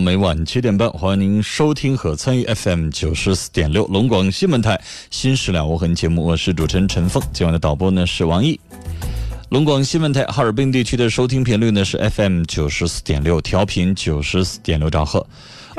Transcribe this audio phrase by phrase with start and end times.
[0.00, 4.76] 每晚七点半，欢迎您收听和参与 FM 九十四点六龙广新闻台
[5.10, 7.22] 《新事了无痕》节目，我是主持人陈峰。
[7.32, 8.58] 今晚的导播呢是王毅。
[9.50, 15.26] 龙广新闻台哈尔滨地区的收听频率呢是 FM 九十四点六，调频九十四点六兆赫。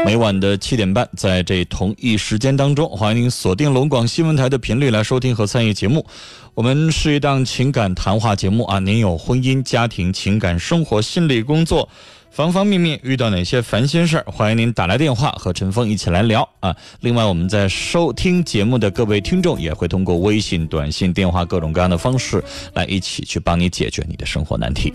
[0.05, 6.05] 每晚的七点半，在这同一时间当中，欢迎您锁定龙广新闻台的频率来收听和参与节目。
[6.53, 11.87] 我们是一档情感谈话节目啊，您有婚姻、家庭、情感、生活、心理、工作。
[12.29, 16.75] 方方面面遇到哪些烦心事儿，欢迎您打来电话和陈峰一起来聊啊！
[16.99, 24.93] 另外，我们在收听节目的各位听众也会通过微信、短信、电话各种各样的方式来一起去帮你解决你的生活难题。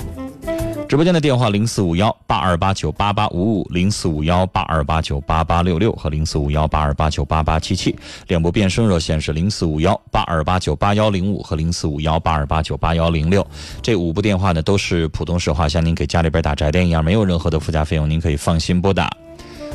[0.89, 7.97] 直播间的电话零四五幺八二八九八八五五零四五幺八二八九八八六六和零四五幺八二八九八八七七，
[8.29, 13.47] 两部变声热线是零四五幺八二八九八幺零五和零四五幺八二八九八幺零六。
[13.81, 19.11] 这五部电话呢都是普通市话，像您给家里边打宅电一样，没有任何的附加费用，您可以放心拨打。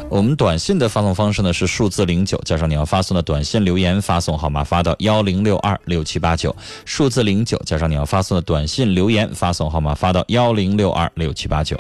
[0.09, 6.55] 我们短信的发送方式呢是数字零九加上你要发送的短信留言发送号码发到幺零六二六七八九，
[6.86, 11.77] 数字零九加上你要发送的短信留言发送号码发到幺零六二六七八九。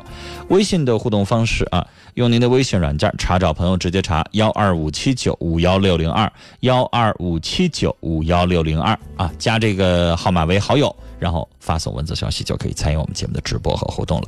[0.49, 6.29] 微信的互动方式啊，用您的微信软件查找朋友，直接查幺二五七九五幺六零二
[6.61, 14.27] 幺二五七九五幺六零二啊，加这个号码为好友，然后发送文字消息就可以参与我们节目的直播和互动了。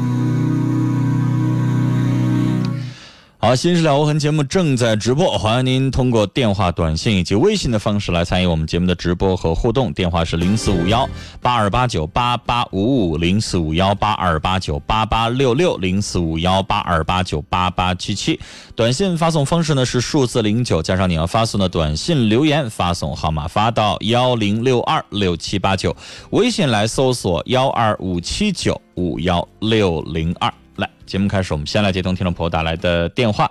[3.43, 9.91] 好，《新事了无痕》节目正在直播，欢迎您通过电话、短信以及微信的方式来参与我们节目的直播和互动。
[9.93, 11.09] 电话是零四五幺
[11.41, 18.39] 八二八九八八五五，零四五幺八二八九八八六六，零四五幺八二八九八八七七。
[18.75, 25.95] 短信发送方式呢是数字零九加上你要发送的短信留言，发送号码发到幺零六二六七八九。
[26.29, 30.53] 微信来搜索幺二五七九五幺六零二。
[30.77, 33.49] 来，节目开始，我们先来接通听众朋友打来的电话。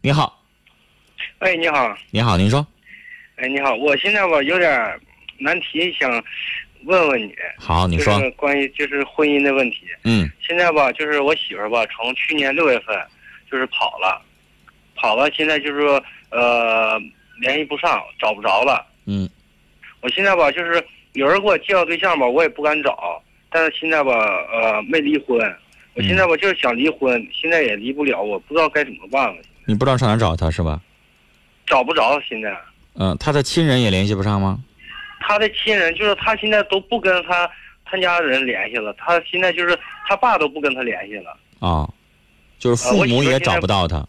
[0.00, 0.42] 你好，
[1.38, 2.66] 哎，你好，你好，您说。
[3.36, 5.00] 哎，你好，我现在吧有点
[5.38, 6.10] 难题，想
[6.84, 7.34] 问问你。
[7.58, 8.18] 好，你说。
[8.18, 9.80] 就是关于就是婚姻的问题。
[10.04, 10.28] 嗯。
[10.40, 12.96] 现在吧，就是我媳妇儿吧，从去年六月份
[13.50, 14.20] 就是跑了，
[14.96, 16.98] 跑了，现在就是说呃
[17.40, 18.84] 联系不上，找不着了。
[19.06, 19.28] 嗯。
[20.00, 20.82] 我现在吧，就是
[21.12, 24.12] 有人给我介绍对象吧，我也不敢找，但是现在吧，
[24.52, 25.38] 呃，没离婚。
[25.94, 29.42] 我现在我就是想离婚，现在也离不了，我不知道该怎么办了。
[29.66, 30.80] 你不知道上哪找他是吧？
[31.66, 32.56] 找不着，现在。
[32.94, 34.58] 嗯，他的亲人也联系不上吗？
[35.20, 37.48] 他的亲人就是他现在都不跟他
[37.84, 41.36] 他家人联系了，他现在就是他爸都不跟他联系了。
[41.60, 41.88] 啊，
[42.58, 44.06] 就是父母也找不到他。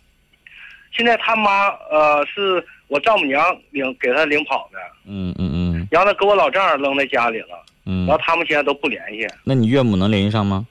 [0.92, 4.80] 现在他妈呃是我丈母娘领给他领跑的。
[5.06, 5.88] 嗯嗯嗯。
[5.92, 7.64] 然后他给我老丈人扔在家里了。
[7.86, 8.08] 嗯。
[8.08, 9.28] 然后他们现在都不联系。
[9.44, 10.66] 那你岳母能联系上吗？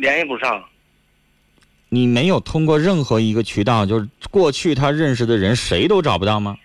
[0.00, 0.64] 联系不上，
[1.90, 6.56] 你没有通过任何一个渠道，就是过去他认识的人，谁都找不到吗？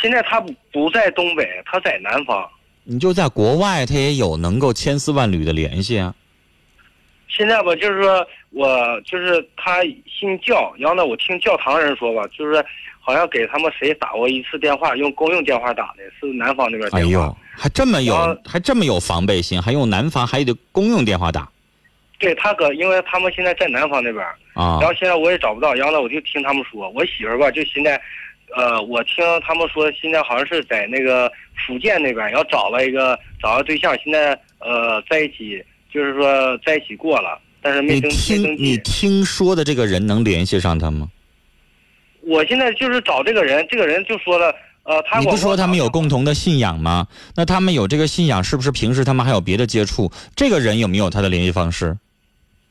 [0.00, 0.40] 现在他
[0.72, 2.48] 不在东北，他在南方。
[2.84, 6.14] 你就在国外，他也有能够千丝万缕的联系啊。
[7.28, 12.64] 现在吧，就是说我就是他信教，然后呢，我听教堂人说吧，就是
[13.00, 17.08] 好像给他们谁打过一次电话，用公用电话打的，是南方那边电话。
[17.08, 21.50] 哎呦，还这么有，还这么有防备心，还用南方还得公用电话打。
[22.18, 24.24] 对他搁，因为他们现在在南方那边
[24.54, 28.00] 啊，然后现在我也找不到，然后呢，我就听他们说，我媳妇儿吧，就现在，
[28.56, 31.30] 呃，我听他们说，现在好像是在那个
[31.66, 38.62] 福建那边，然后找了一个找个对象，现在呃在一起，就是说在一起过了，但是没登没登记。
[38.62, 41.08] 你听说的这个人能联系上他吗？
[42.22, 44.52] 我现在就是找这个人，这个人就说了，
[44.82, 47.06] 呃，他你不说他们有共共同的信仰吗？
[47.36, 50.10] 那他们有这个信仰，是不是平时他们还有别的接触？
[50.34, 51.96] 这个人有没有他的联系方式？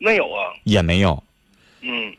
[0.06, 0.54] 没有啊？
[0.66, 1.24] 也没有。
[1.82, 2.14] 嗯，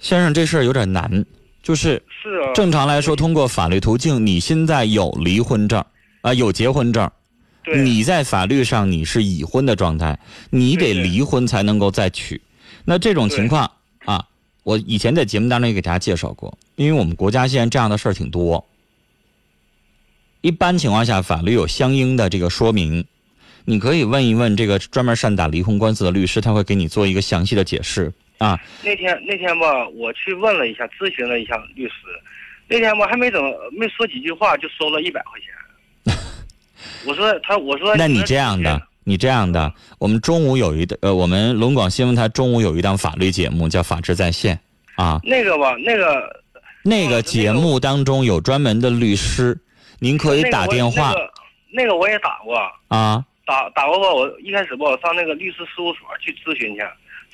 [0.00, 1.24] 先生，这事儿有点难，
[1.62, 5.84] 就是是啊，正常来说，通过法律途径，你现在有离婚证，
[6.22, 7.08] 啊、有结婚证，
[7.62, 10.18] 对你在法律上你是已婚的状态，
[10.50, 12.40] 你得离婚才能够再娶。
[12.84, 13.70] 那这种情况
[14.04, 14.26] 啊，
[14.64, 18.66] 我以前在节目当中也给大家介绍过，因为我们国家现在这样的事儿挺多。
[20.40, 23.06] 一般情况下，法律有相应的这个说明，
[23.70, 28.58] 你可以问一问这个专门善打离婚官司的律师，他会给你做一个详细的解释啊。
[28.82, 31.94] 那天那天吧，我去问了一下，咨询了一下律师。
[32.66, 36.18] 那天吧，还没怎么没说几句话，就收了一百块钱。
[37.06, 44.58] 我说他，我说那你这样的，你这样的，我们中午有一的呃，我们龙广新闻台中午有一档法律节目叫《法治在线》
[45.00, 46.42] 啊，那个吧，那个
[46.82, 49.56] 那个节目当中有专门的律师，
[50.00, 51.30] 您可以打电话那个那个、
[51.70, 52.58] 那个我也打过，
[52.88, 53.24] 啊。
[53.46, 54.12] 打打过吧。
[54.12, 56.80] 我一开始吧，我上那个律师事务所去咨询去，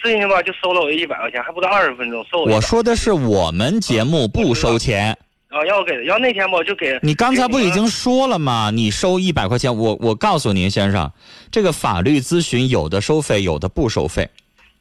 [0.03, 5.17] 咨询去吧，就收了我一百块钱，还不到二十分钟，收我说的是我们节目不收钱，
[5.49, 8.71] 啊，要给，要那天吧，我就给你刚才不已经说了吗？
[8.73, 11.11] 你收一百块钱，我我告诉您先生，
[11.51, 14.29] 这个法律咨询有的收费，有的不收费。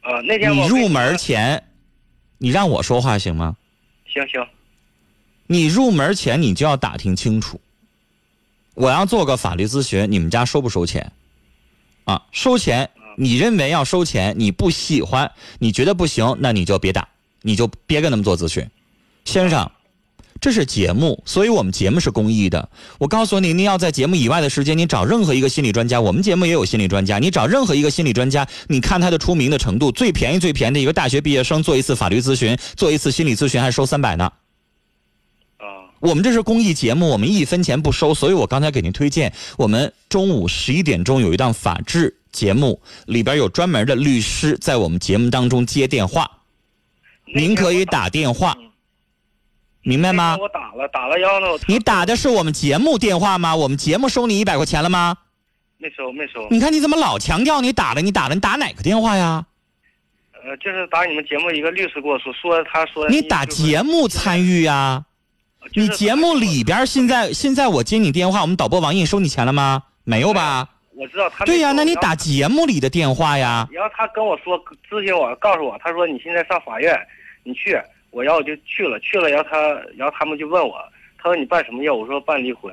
[0.01, 0.21] 啊？
[0.21, 1.63] 那天你入门前，
[2.37, 3.55] 你让我说话行吗？
[4.05, 4.45] 行行，
[5.47, 7.59] 你入门前你就要打听清楚，
[8.75, 11.11] 我要做个法律咨询，你们家收不收钱？
[12.03, 17.07] 啊，收钱，你认为要收钱，你不喜欢，你觉得不行，那你就别打，
[17.41, 18.69] 你就别跟他们做咨询。
[19.23, 19.71] 先生，
[20.39, 22.69] 这是节目，所以我们节目是公益的。
[22.99, 34.31] 我告诉你，你要在节目以外的时间，你找任何一个心理专家，我们节目也有心理专家，你找任何一个心理专家，你看他的出名的程度，最便宜最便宜的一个大学毕业生做一次法律咨询，做一次心理咨询还收三百呢。
[36.05, 46.29] 啊我们这是公益节目，我们一分钱不收，所以我刚才给您推荐，我们中午十一点钟有一档法制节目，里边有专门的律师在我们节目当中接电话，
[47.33, 48.55] 您可以打电话，
[49.81, 50.37] 明白吗？
[50.39, 53.55] 我打了打了，然后呢，你打的是我们节目电话吗？
[53.55, 55.17] 我们节目收你一百块钱了吗？
[55.77, 59.45] 没收没收，你看你怎么老强调你打了，你打了，你打哪个电话呀？
[60.33, 65.03] 呃，就是打你们节目一个律师跟我说，说他说你打节目参与呀？
[65.73, 69.83] 你节目里边现在现在我接你电话，我们导播王印收你钱了吗？
[70.03, 70.69] 没有吧？
[70.95, 73.67] 我知道他对呀，那你打节目里的电话呀。
[73.71, 74.57] 然后他跟我说
[74.89, 76.97] 咨询我，告诉我，他说你现在上法院，
[77.43, 77.77] 你去，
[78.11, 79.57] 我然后我就去了，去了，然后他，
[79.97, 80.77] 然后他们就问我，
[81.17, 82.01] 他说你办什么业务？
[82.01, 82.71] 我说办离婚，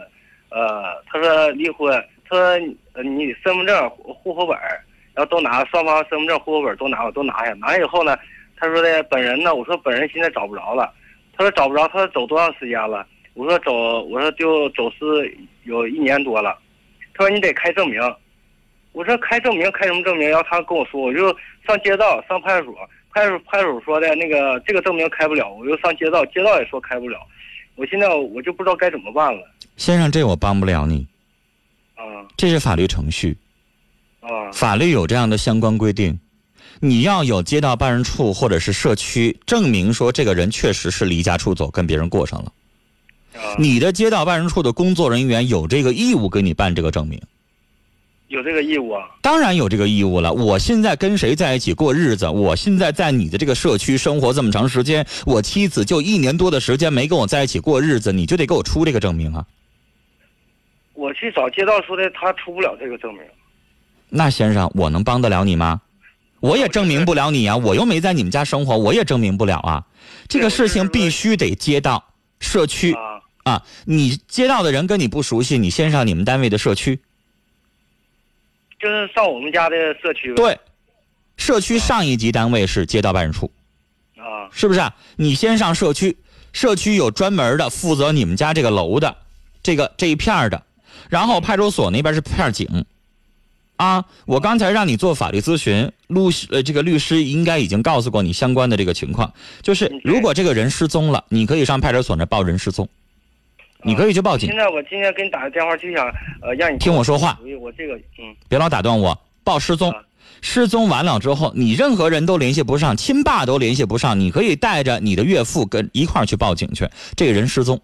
[0.50, 1.92] 呃，他说离婚，
[2.28, 2.44] 他说
[2.92, 4.80] 呃你身份证、户户口本儿，
[5.14, 8.16] 然后都拿，双方身份证、户口本儿都拿，我都拿下，拿以后呢，
[8.56, 10.92] 他说的本人呢，我说本人现在找不着了，
[11.36, 13.06] 他说找不着，他说走多长时间了？
[13.34, 16.58] 我说走，我说就走失有一年多了，
[17.14, 18.00] 他说你得开证明。
[18.92, 20.28] 我说开证明开什么证明？
[20.28, 21.34] 然后他跟我说，我就
[21.66, 22.76] 上街道上派出所，
[23.14, 27.18] 派出派出所说的那个这个证明开不了，我又上街道，街道也说开不了。
[27.76, 29.50] 我现在我就不知道该怎么办了。
[29.78, 31.06] 先生，这我帮不了你，
[31.94, 32.04] 啊
[32.36, 33.34] 这是法律程序，
[34.20, 36.20] 啊法律有这样的相关规定。
[36.84, 42.52] 你要有街道办事处或者是社区证明说这个人确实是离家出走，跟别人过上了。
[43.36, 43.54] 啊！
[43.56, 47.22] 你的街道办事处的工作人员有这个义务给你办这个证明，
[48.26, 49.08] 有这个义务啊？
[49.22, 50.32] 当然有这个义务了。
[50.32, 52.28] 我现在跟谁在一起过日子？
[52.28, 59.46] 我现在在你的这个社区生活这么长时间，我妻子就一年多的时间没跟我在一起过日子，你就得给我出这个证明啊。
[60.94, 63.22] 我去找街道说的，他出不了这个证明。
[64.08, 65.80] 那先生，我能帮得了你吗？
[66.42, 69.86] 我也证明不了你啊，我又没在你们家生活，我也证明不了啊。
[70.26, 72.04] 这个事情必须得街道、
[72.40, 77.00] 社区啊啊，你街道的人跟你不熟悉，你先上你们单位的社区。
[78.80, 80.34] 就是上我们家的社区。
[80.34, 80.58] 对，
[81.36, 83.52] 社区上一级单位是街道办事处，
[84.16, 84.96] 啊是不是啊？
[85.14, 86.16] 你先上社区，
[86.52, 89.16] 社区有专门的负责你们家这个楼的，
[89.62, 90.60] 这个这一片儿的，
[91.08, 92.84] 然后派出所那边是片警。
[93.82, 96.20] 啊，我刚才让你做法律咨询，律
[96.50, 102.88] 呃，这个律师应该已经告诉过你相关的这个情况，就是如果这个人失踪了，你可以上派出所那报人失踪，
[103.82, 104.48] 你可以去报警。
[104.48, 106.06] 现，在我今天给你打个电话，就想
[106.40, 108.36] 呃让你听我说话我这个嗯。
[108.48, 109.90] 别老打断我，报失踪。
[109.90, 110.00] 啊。
[110.40, 116.88] 失踪完了之后，你任何人都联系不上，亲爸都联系不上，你可以带着你的岳父跟一块儿去报警去。
[117.16, 117.80] 这个人失踪，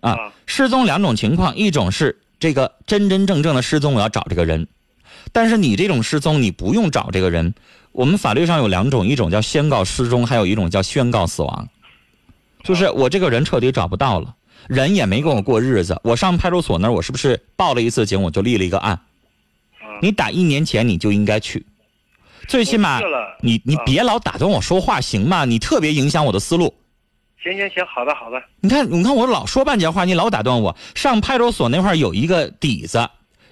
[0.00, 4.66] 啊啊，失踪两种情况，一种是这个真真正正的失踪，我要找这个人，
[5.32, 7.54] 但是你这种失踪，你不用找这个人。
[7.92, 11.68] 我们法律上有两种，一种叫宣告失踪，还有一种叫宣告死亡，
[12.62, 14.34] 就是我这个人彻底找不到了。
[14.68, 19.00] 人也没跟我过日子，我上派出所那儿，我是不是报了一次警，我就立了一个案？
[19.80, 21.64] 嗯，你打一年前你就应该去，
[22.46, 23.00] 最起码
[23.40, 25.44] 你你啊别老打断我说话行吗？
[25.44, 26.74] 你特别影响我的思路。
[27.42, 30.76] 行行行，好的好的，你看，你看我老说半截话，你老打断我。
[30.94, 33.08] 上派出所那块儿有一个底子，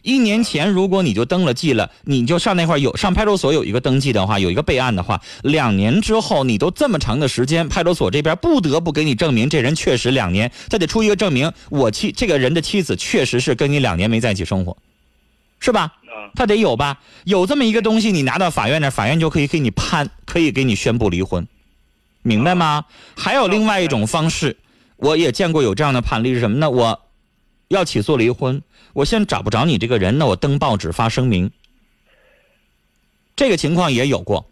[0.07, 14.77] 一年前如果你就登了记了，你就上那块儿有上派出所有一个登记的话，有一个备案的话，两年之后你都这么长的时间，派出所这边不得不给你证明这人确实两年，他得出一个证明，我妻这个人的妻子确实是跟你两年没在一起生活，
[15.59, 15.81] 是吧？
[15.83, 17.01] 啊他得有吧？
[17.25, 21.45] 有这么一个东西，你拿到法院那，法院就可以给你判，可以给你宣布离婚，
[22.23, 22.85] 明白吗？
[23.17, 24.57] 还有另外一种方式，
[24.99, 26.71] 我也见过有这样的判例是什么呢？
[26.71, 27.01] 我
[27.69, 31.51] 要起诉离婚，我现在找不着你这个人，那我登报纸发声明。
[33.35, 34.47] 这个情况也有过，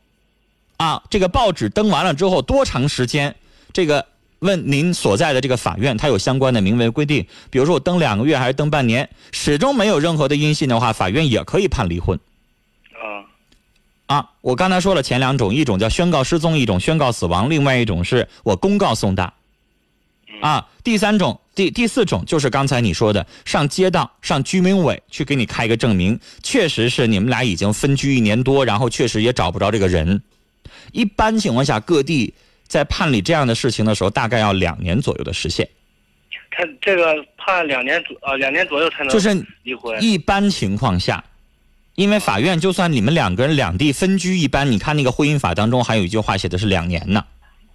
[0.77, 3.35] 啊，这个报纸登完了之后多长时间？
[3.73, 4.07] 这个
[4.41, 7.27] 问您所在的这个法院，它有相关的明文规定。
[7.51, 12.19] 比如说我登两个月还是登半年，始终没有任何的音信的话，法院也可以判离婚。
[12.93, 13.25] 啊
[14.07, 19.33] 啊，我刚才说了前两种，一种叫宣告失踪，一种宣告死亡，另外一种是我公告送达。
[20.43, 30.23] 啊，第三种、第第四种就是刚才你说的，上街道、上居民委去给你开个证明，确实是你们俩已经分居一年多，然后确实也找不着这个人。
[30.93, 32.35] 一般情况下，各地
[32.67, 35.69] 在判理这样的事情的时候，大概要两年左右的时限。
[36.51, 41.25] 他这个判两年左啊两年左右才能就是离婚，一般情况下，
[41.95, 47.25] 因为法院就算你们两个人两地分居，一般你看那个婚姻法当中还有一句话写的是两年呢。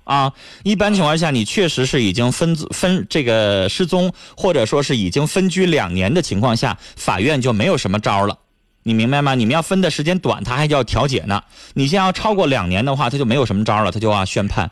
[0.04, 8.38] 啊，一般情况下，你确实是已经分分这个失踪，或者说是已经分居两年的情况下，法院就没有什么招了，
[8.84, 9.36] 你明白吗？
[9.36, 11.44] 你们要分的时间短，他还要调解呢。
[11.76, 14.72] 你现在要超过两年的话，他就没有什么招了，他就要宣判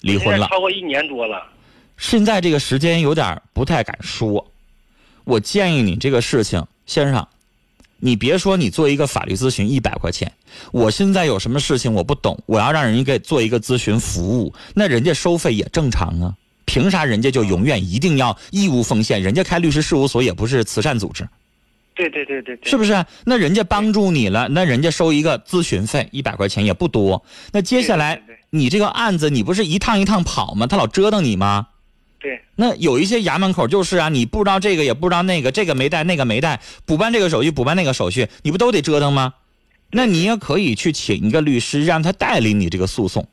[0.00, 0.46] 离婚了。
[0.48, 1.42] 超过一年多了。
[1.98, 4.50] 现在这个时间有点不太敢说，
[5.24, 7.28] 我建议你这个事情，先生，
[8.00, 10.32] 你别说你做一个法律咨询一百块钱，
[10.72, 19.22] 我现在有什么事情我不懂，我要让人家给做一个咨询服务，那人家收费也正常啊，凭啥人家就永远一定要义务奉献？
[19.22, 21.28] 人家开律师事务所也不是慈善组织，
[21.94, 23.04] 对对对对对，是不是？
[23.24, 30.66] 那人家帮助你了，那人家收一个咨询费一百块钱也不多，那接下来你这个案子你不是一趟一趟跑吗？
[30.66, 31.66] 他老折腾你吗？
[32.20, 39.34] 对那有一些衙门口就是啊，你不知道这个也不知道那个，这个没带那个没带，补办这个手续补办那个手续，你不都得折腾吗？
[39.90, 43.26] 那你也可以去请一个律师，让他代理你这个诉讼，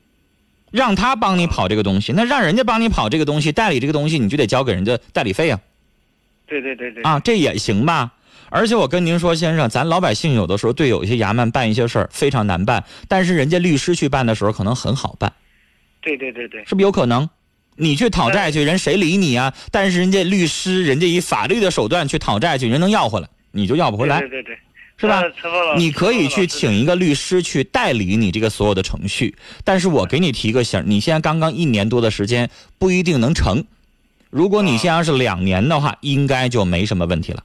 [0.70, 2.12] 让他帮你跑这个东西。
[2.12, 5.60] 那让人家帮你跑这个东西，代理这个东西，你就得交给人家代理费啊
[6.46, 8.14] 对对对对啊，这也行吧？
[8.48, 15.30] 而且我跟您说，先生，咱老百姓有的时候对有一些衙门办一些事儿非常难办，但是人家律师去办的时候可能很好办。
[16.00, 17.28] 对对对对是不是有可能？
[17.80, 19.54] 你去讨债去，人谁理你啊？
[19.70, 24.58] 但是人家律师，人家以法律的手段去讨债去，人能要回来，你就要不回来对，对对对，
[24.96, 25.22] 是吧？
[25.40, 33.64] 陈峰老师你可以去请一个律师去代理你这个所有的程序，但是我给你提个醒，你现在刚刚一年多的时间不一定能成。
[34.28, 37.44] 如果你现在要是两年的话，应该就没什么问题了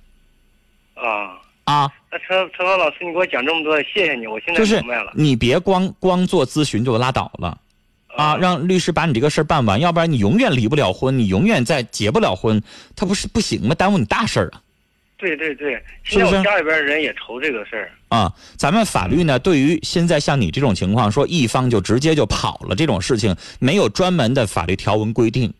[0.96, 1.38] 啊。
[1.66, 1.92] 啊。
[2.12, 5.12] 那陈陈峰老师，你给我讲这么多，谢谢你，我现在就明白了。
[5.16, 7.58] 你别光光做咨询就拉倒了。
[8.15, 12.62] 啊，让律师把你这个事儿办完，要不然你永远离不了婚，你永远再结不了婚，
[12.96, 13.74] 他不是不行吗？
[13.75, 14.62] 耽误你大事儿啊！
[15.17, 17.91] 对对对，是不是现在我家里边人也愁这个事儿。
[18.10, 25.53] 啊，咱们法律呢，对于现在像你这种情况，说一方就直接就跑了这种事情，没有专门的法律条文规定。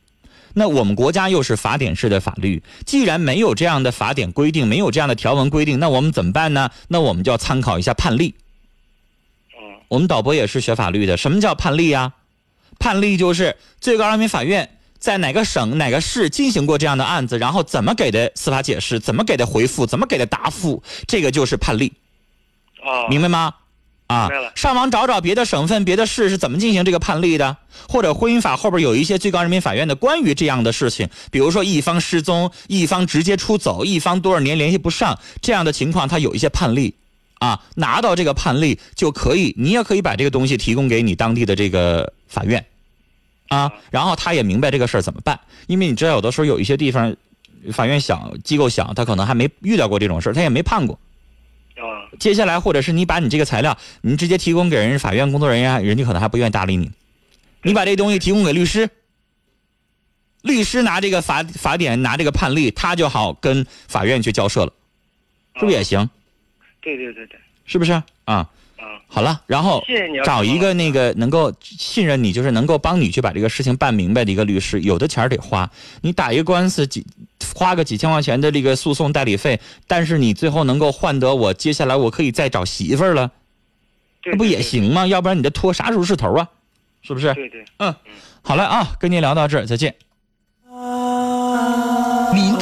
[0.53, 6.69] 那我们国家又是法典式的法律，既然没有这样的法典规定，没有这样的条文规定，那我们怎么办呢？
[6.89, 8.36] 那我们就要参考一下判例。
[9.57, 12.13] 嗯我们导播也是学法律的，什么叫判例呀？
[12.80, 21.94] 判例就是最高人民法院在哪个省、哪个市进行过这样的案子，然后怎么给的司法解释，怎么给的回复，怎么给的答复，这个就是判例。
[22.84, 23.53] 啊，明白吗？
[24.08, 27.56] 啊上网找找别的省份、别的市是怎么进行这个判例的，
[27.88, 36.94] 或者婚姻法后边有一些最高人民法院的关于这样的事情，比如说一方失踪、一方直接出走、一方多少年联系不上这样的情况，它有一些判例。
[37.44, 42.66] 啊，拿到这个判例就可以，你也可以把这个东西提供给你当地的这个法院，
[43.50, 47.14] 啊，然后他也明白这个事儿怎么办，因为你知道有的时候有一些地方，
[47.74, 50.98] 法院想、机构想，他可能还没遇到过这种事儿他也没判过。
[51.76, 56.90] 啊，接下来，或者是你把你这个材料，你直接提供给人法院工作人员，人家可能还不愿意搭理你。
[57.62, 58.90] 你把这东西提供给律师，
[60.44, 64.72] 律师拿这个法法典拿这个判例，他就好跟法院去交涉了，
[65.56, 66.10] 是不是也行？
[66.84, 67.94] 对对对对，是不是
[68.25, 68.50] 啊？
[68.78, 69.82] 嗯，好了，然后
[70.25, 74.82] 找一个那个能够信任你，就是能够帮你去把这个事情办明白的一个律师。
[74.82, 75.72] 有的钱儿得花，
[76.02, 77.06] 你打一个官司几
[77.56, 83.32] 花个几千块钱的这个诉讼代理费，但是你最后能够换得我接下来我可以再找媳妇儿了，
[84.22, 84.62] 对那不也？
[84.62, 85.08] 行吗？
[85.08, 86.50] 要不然你这拖啥时候是头啊？
[87.02, 87.34] 是不是？
[87.34, 87.96] 对对，嗯，
[88.42, 89.96] 好了啊，跟您聊到这儿，再见。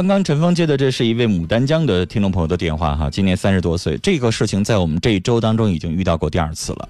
[0.00, 6.88] 刚刚陈峰接的这是一位牡丹江的听众朋友的电话哈，今年三十多岁，这个事情在我们这一周当中已经遇到过第二次了。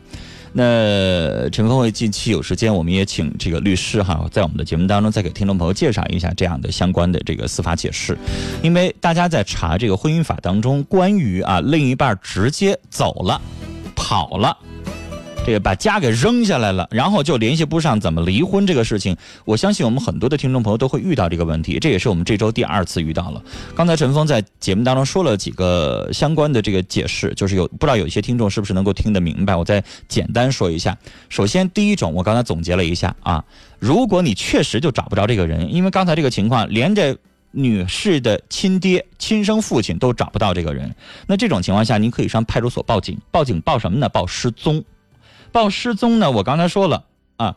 [0.53, 8.17] 那陈峰会近期有时间，我们也请这个律师哈，在我们的节目当中再给听众朋友介绍一下这样的相关的这个司法解释，
[8.63, 13.43] 因为大家在查这个婚姻法当中关于啊另一半直接走了、
[13.97, 14.57] 跑了。
[15.47, 23.43] 这个把家给扔下来了，然后就联系不上怎么离婚这个事情，我相信我们很多的听众朋友都会遇到这个问题，这也是我们这周第二次遇到了。
[23.75, 30.97] 刚才陈峰在节目当中说了几个相关的这个解释，就是有不知道有一些听众是不是能够听得明白，我再简单说一下。
[31.29, 33.45] 首先，第一种我刚才总结了一下啊，
[33.79, 37.17] 如果你确实就找不着这个人，因为刚才这个情况连着。
[37.53, 40.95] 女士的亲爹、亲生父亲都找不到这个人，
[41.27, 43.19] 那这种情况下，您可以上派出所报警。
[43.33, 44.09] 报警报什么呢？
[44.09, 44.85] 报失踪。
[45.53, 47.05] 报失踪呢，我刚才说了
[47.37, 47.57] 啊，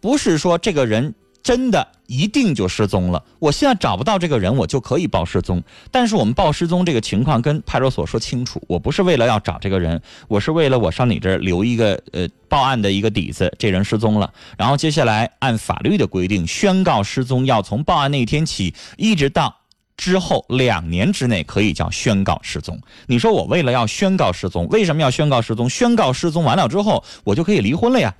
[0.00, 3.24] 不是说这个人真的一定就失踪了。
[3.38, 5.62] 我现在找不到这个人，我就可以报失踪。
[5.90, 14.32] 但是我们报失踪这个情况跟派出所说清楚，我不是为了要找这个人，我是为了我上你这儿留一个呃报案的一个底子，这人失踪了。
[14.58, 19.59] 然后接下来按法律的规定，宣告失踪要从报案那天起，一直到。
[20.00, 22.80] 之后两年之内可以叫宣告失踪。
[23.06, 25.68] 你说我为了要宣告失踪，为什么要宣告失踪？
[25.68, 28.14] 宣告失踪完了之后，我就可以离婚了呀。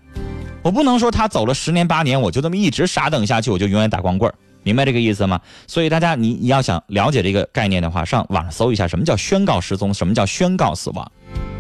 [0.63, 5.41] 我不能说他走了十年八年，我就这么一直傻等下去，我就永远打光棍儿，明白这个意思吗？
[5.67, 11.11] 所以大家你你要想了解这个概念的话，上网上搜一下什么叫宣告失踪，什么叫宣告死亡，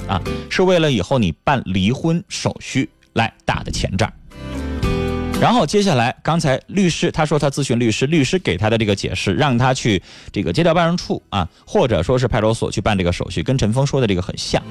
[0.06, 4.12] 啊，是为了以后你办离婚手续来打的前账。
[5.40, 10.00] 然后接下来，刚才律师他说他咨询律师，律师给他的这个解释，让他去
[10.30, 14.62] 这个街道办事处啊，或者说是派出所去办这个手续，跟陈峰说的这个很像，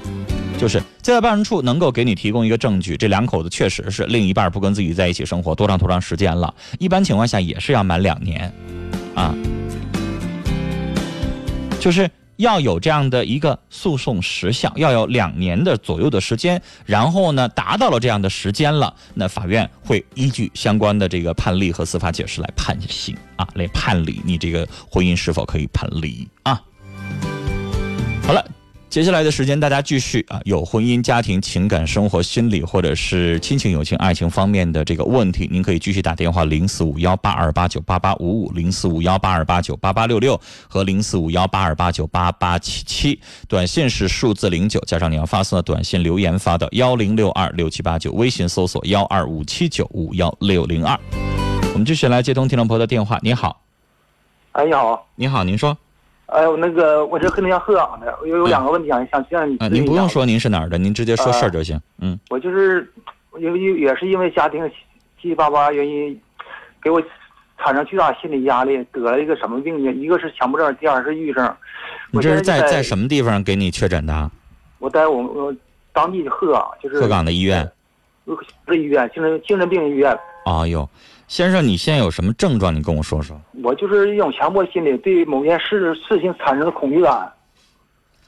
[0.59, 8.53] 就是街道办事处能够给你提供一个证据，这两口子确实是另一半不跟自己在一起生活多长多长时间了，一般情况下也是要满两年，
[9.15, 9.33] 啊，
[11.79, 12.07] 就是。
[12.39, 26.61] 要有这样的一个诉讼时效，要有两年的左右的时间，然后呢，达到了这样的时间了，那法院会依据相关的这个判例和司法解释来判刑啊，来判理你这个婚姻是否可以判离啊。
[28.25, 28.58] 好了。
[28.89, 43.21] 接下来的时间，大家继续啊，有婚姻、家庭、情感、生活、心理，或者是亲情、友情、爱情方面的这个问题，您可以继续打电话零四五幺八二八九八八五五、零四五幺八二八九八八六六和零四五幺八二八九八八七七。
[43.47, 50.99] 短信是数字零九，加上你要发送的短信留言发到幺零六二六七八九，微信搜索幺二五七九五幺六零二。
[51.73, 53.19] 我们继续来接通听众朋友的电话。
[53.21, 53.61] 你好，
[54.53, 55.77] 哎，你好，你好，您说
[56.31, 59.67] 哎，我那个我这黑龙江鹤岗的，我有有两个问题想想向你啊？
[59.67, 61.79] 您不用说您是哪儿的，您直接说事儿就行。
[61.99, 62.19] 嗯。
[62.29, 62.87] 我就是
[63.39, 66.19] 因为也是因为家庭七七八八原因，
[66.83, 67.01] 给我
[67.57, 69.91] 产生巨大心理压力，得了一个什么病呢？
[69.93, 71.55] 一个是强迫症，第二是抑郁症。
[72.11, 74.29] 你这是在在在什么地方给你确诊的啊？
[74.77, 75.53] 我在我们我
[75.91, 77.69] 当地的鹤岗，就是鹤岗的医院。
[78.25, 80.15] 不是医院，精神精神病医院。
[80.45, 80.89] 哎呦，
[81.27, 82.73] 先生，你现在有什么症状？
[82.73, 83.39] 你跟我说说。
[83.63, 87.31] 我就是一种强迫心理，对某件事事情产生的恐惧感。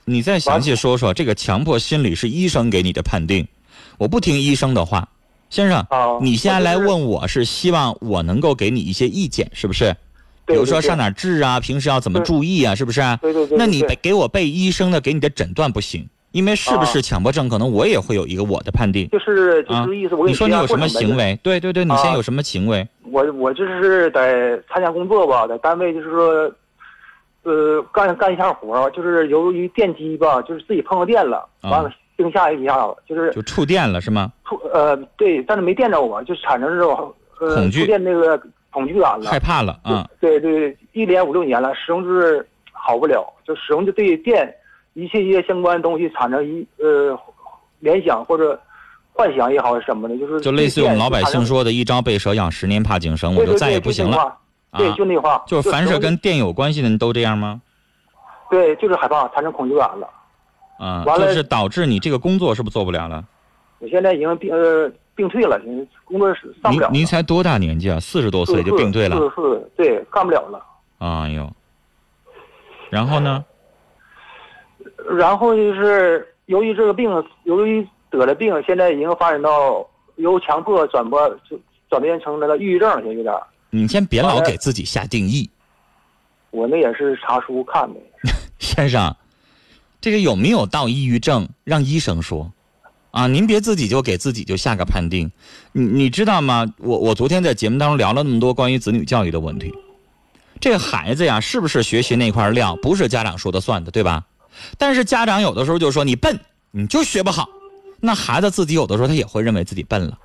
[0.05, 3.47] 你再详细说说，这个强迫心理是医生给你的判定，
[3.97, 5.07] 我不听医生的话。
[5.49, 9.95] 先生，啊你现在来问我是希望我能够给你一些意见，是不是？
[10.45, 13.01] 比如说上哪治啊，平时要怎么注意啊，是不是？
[13.21, 19.07] 对对对那你对背给我背医生的给你的诊断不行，因为是不是啊强迫症，可能我也会有一个我的判定。
[19.09, 21.37] 就是就啊是意思，我，给你说你有什么行为？
[21.43, 22.87] 对对对，你现在啊有什么行为？
[23.11, 26.51] 我我就是在参加工作吧，在单位就是说，
[27.43, 34.31] 呃，干干一项活儿，就是由于电机吧，就是自己碰到电了，啊完了惊吓一下子，就是就触电了是吗？
[34.45, 39.37] 触呃对，但是没电着我，就产生这种呃恐惧触电那个恐惧感了害。
[39.37, 40.07] 怕了啊？
[40.21, 44.53] 对对，一连五六年了，始终就是好不了，就始终就对电
[44.93, 47.17] 一切一切相关的东西产生一呃
[47.79, 48.59] 联想或者
[49.13, 54.37] 幻想也好是什么的，就是就类似于我们老百姓说，的“一朝被蛇咬，十年怕井绳”，我就再也不行了。
[54.77, 57.61] 对，啊就那话，就凡是跟电有关系的，你都这样吗？
[58.49, 60.09] 对，就是害怕，产生恐惧感了。
[60.77, 63.23] 啊，完了就是导致你这个工作是不是做不了了？
[63.79, 65.59] 我现在已经病呃病退了，
[66.05, 66.91] 工作是上不了了。
[66.91, 67.99] 您您才多大年纪啊？
[67.99, 69.17] 四十多岁就病退了？
[69.17, 70.63] 四十四，对，干不了了。
[70.99, 71.51] 哎呦，
[72.89, 73.43] 然后呢？
[75.15, 77.09] 然后就是由于这个病，
[77.43, 83.33] 由于得了病，现在已经发展到由强迫转播就转变成那个抑郁症就，有点。
[83.69, 85.49] 你先别老给自己下定义，
[86.49, 87.99] 我那也是查书看的。
[88.59, 89.15] 先生，
[89.99, 92.51] 这个有没有到抑郁症，让医生说。
[93.11, 95.29] 啊，您别自己就给自己就下个判定，
[95.73, 96.65] 你你知道吗？
[96.77, 99.69] 我我昨天在节目当中聊了那么多关于子女教育的问题，
[100.61, 104.23] 这个孩子呀，是不是学习那块料，不是家长说的算的，对吧？
[104.77, 106.39] 但是家长有的时候就说你笨，
[106.71, 107.47] 你就学不好，
[107.99, 110.17] 那孩子自己有的时候他也会认为自己笨了。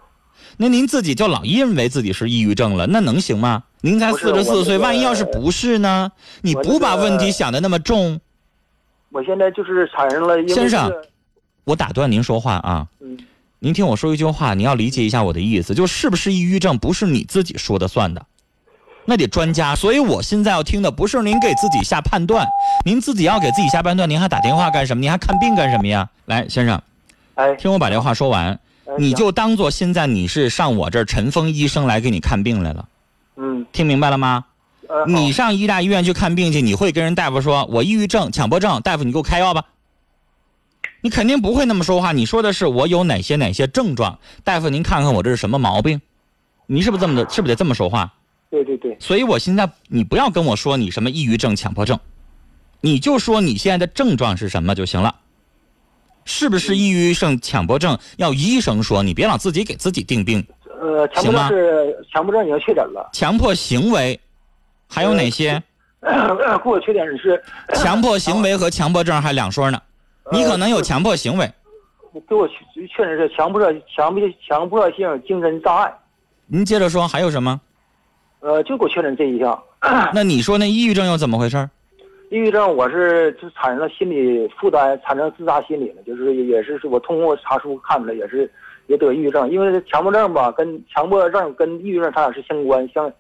[0.58, 3.64] 那您自己就老认为自己是抑郁症了，那能行吗？
[3.82, 6.10] 您才四十四岁，万一要是不是呢？
[6.40, 8.20] 你不把问题想的那么重，
[9.10, 10.90] 我现在就是产生了，先生
[11.64, 12.86] 我打断您说话啊。
[13.00, 13.18] 嗯，
[13.58, 18.24] 您听我说一句话，你要理解一下我的意思，就是不是抑郁症不是你自己说的算的，
[19.06, 19.74] 那得专家。
[19.74, 22.46] 所以我现在要听的不是您给自己下判断，
[22.84, 25.00] 您自己要给自己下判断，您还打电话干什么？
[25.00, 26.08] 您还看病干什么呀？
[26.26, 26.80] 来，先生，
[27.34, 28.48] 哎，听我把这话说完，
[28.86, 32.88] 哎你就当做现在你是上我这儿陈峰医生来给你看病来了，
[33.36, 34.44] 嗯听明白了吗？
[34.88, 39.64] 呃，你上医大医院去看病去，你会跟人大夫说我抑郁症、强迫症，大夫你给我开药吧。
[41.00, 46.00] 你肯定不会那么说话，你说的是我有哪些哪些症状，大夫您看看我这是什么毛病，
[46.66, 47.30] 你是不是这么的？
[47.30, 48.12] 是不是得这么说话？
[48.50, 51.98] 对对对，所以我现在你不要跟我说你什么抑郁症、强迫症，
[52.80, 55.14] 你就说你现在的症状是什么就行了。
[56.24, 60.44] 是不是抑郁症、强迫症要医生说，你别老自己给自己定病。
[60.80, 64.18] 呃，强迫症是强迫症已经确诊了，强迫行为
[64.88, 65.62] 还有哪些？
[66.02, 67.42] 给我确诊是
[67.74, 69.80] 强迫行为和强迫症还两说呢。
[70.32, 71.50] 你可能有强迫行为，
[72.28, 72.54] 给我确
[72.88, 73.60] 确认是强迫
[73.94, 75.92] 强迫强迫性精神障碍，
[76.46, 77.60] 您接着说还有什么？
[78.46, 79.60] 呃，就给我确诊这一项。
[80.14, 81.68] 那你说那抑郁症又怎么回事？
[82.30, 88.48] 抑郁症我是就产生了心理负担，产生自杀心理了，就是也是我通过查书看出来，也是
[88.86, 93.12] 也得抑郁症，因为强迫症吧，跟强迫症跟抑郁症它俩是相关相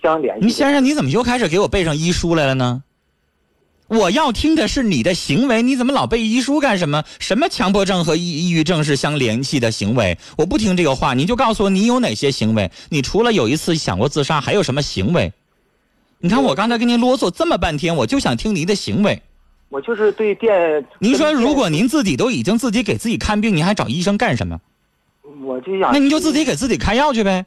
[0.00, 0.46] 相联系的。
[0.46, 2.80] 你先生，你怎么又开始给我背上医书来了呢？
[3.90, 7.02] 我要听的是你的行为，你怎么老背遗书干什么？
[7.18, 10.16] 什么强迫症和抑抑郁症是相联系的行为？
[10.38, 12.70] 我不听这个话，你就告诉我你有哪些行为？
[12.88, 15.32] 你除了有一次想过自杀，还有什么行为？
[16.20, 19.20] 你看我刚才跟您啰嗦这么半天，我就想听您的行为。
[19.70, 20.86] 我就是对电。
[21.00, 24.60] 您说，如果您自己都已经自己给自己看病，您还找医生干什么？
[25.42, 27.44] 我就想，那您就自己给自己开药去呗。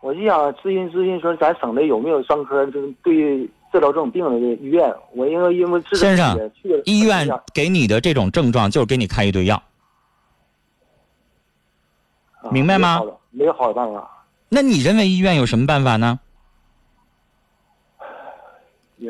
[0.00, 4.94] 我就想咨询咨询说，咱省的有没有专科就是对治疗这种病的医院？
[5.14, 6.38] 我因为因为治先生
[6.84, 9.60] 医院给你的这种症状，就是给你开一堆药。
[12.40, 14.08] 啊明白吗没有好的办法。
[14.48, 16.20] 那你认为医院有什么办法呢？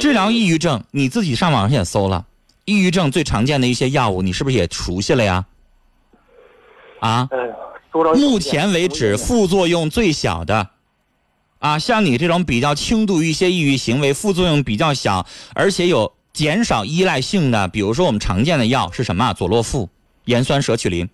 [0.01, 2.25] 治疗抑郁症，你自己上网上也搜了，
[2.65, 5.45] 抑郁症最常见的一些药物，你是不是也熟悉了呀？
[7.01, 7.29] 啊，
[8.15, 10.71] 目前为止副作用最小的，
[11.65, 19.33] 啊，像你这种比较轻度一些抑郁行为，副作用比较小，而且有减少依赖性的，比如说我们常见的药是什么啊？
[19.33, 19.89] 佐洛富、
[20.27, 21.09] 盐酸舍曲林。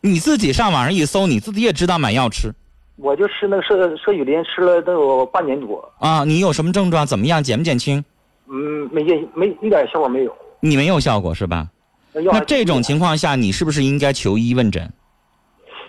[0.00, 2.54] 你自己上网上一搜，你自己也知道买药吃
[2.96, 6.24] 我就吃那个舍舍曲林，吃了都有半年多，啊。
[6.24, 7.06] 你有什么症状？
[7.06, 7.44] 怎么样？
[7.44, 8.02] 减不减轻？
[8.48, 10.34] 嗯，没见没一点效果没有。
[10.60, 11.68] 你没有效果是吧？
[12.14, 14.90] 那这种情况下，你是不是应该求医问诊？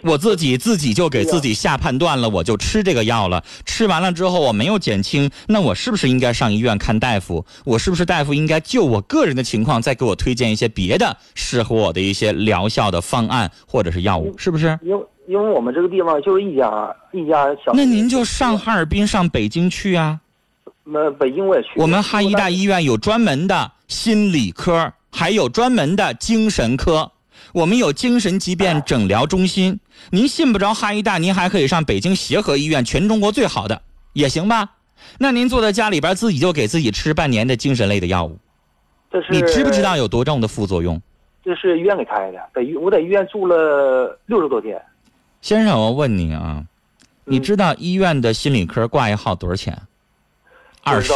[0.05, 3.43] 我自己自己就给自己下判断了，我就吃这个药了。
[3.65, 7.43] 吃完了之后我没有减轻，那我是不是应该上医院看大夫？
[7.63, 14.35] 我是不是大夫应该就我个人的情况再给我推荐一些别的适合我的一些疗效的方案或者是药物？
[14.37, 14.77] 是不是？
[14.83, 17.73] 因为因为我们这个地方就是一家一家小。
[17.73, 20.19] 那您就上哈尔滨、上北京去啊。
[20.83, 21.69] 那北京我也去。
[21.77, 27.11] 我们哈医大医院有专门的心理科，还有专门的精神科。
[27.55, 29.79] 我们有精神疾病诊疗中心。
[30.09, 34.71] 您信不着哈医大，您还可以上北京协和医院，全中国最好的也行吧？
[35.19, 38.37] 那您坐在家里边自己就给自己吃半年的精神类的药物，
[39.09, 39.95] 这是你知不知道？
[39.95, 41.01] 有多重的副作用？
[41.45, 44.77] 这是医院给开的，在医我在医院住了六十多天。
[45.39, 46.61] 先生，我问你啊，
[47.23, 49.81] 你嗯知道医院的心理科挂一号多少钱？
[50.83, 51.13] 二十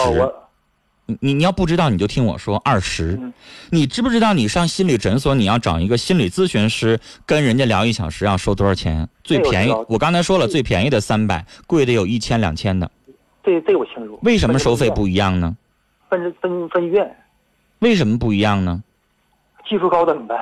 [1.10, 3.34] 你你你要不知道你就听我说，二十、嗯
[3.72, 9.10] 你知不知道你上心理诊所你要找一个心理咨询师跟人家聊一小时要收多少钱？
[9.24, 12.90] 最便宜我刚才说了，最便宜的三百，贵的有一千两千的。
[13.44, 14.20] 这这我清楚。
[14.22, 15.58] 为什么收费不一样呢？
[16.10, 17.16] 分分分医院？
[17.80, 18.84] 为什么不一样呢？
[19.68, 20.36] 技术高等呗。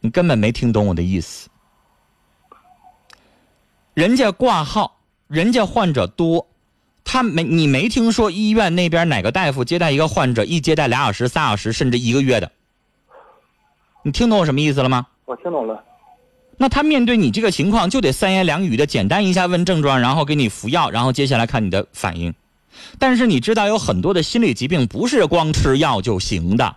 [0.00, 1.48] 你根本没听懂我的意思。
[3.94, 6.46] 人家挂号，人家患者多，
[7.12, 12.52] 他没你没听说医院那边哪个大夫接待一个患者一接待俩小时、仨小时，甚至一个月的？
[14.04, 15.08] 你听懂我什么意思了吗？
[15.24, 15.82] 我听懂了。
[16.56, 22.32] 那他面对你这个情况，就得三言两语的简单一下问症状，然后给你服药，然后接下来看你的反应。
[23.00, 26.76] 但是你知道，有很多的心理疾病不是光吃药就行的，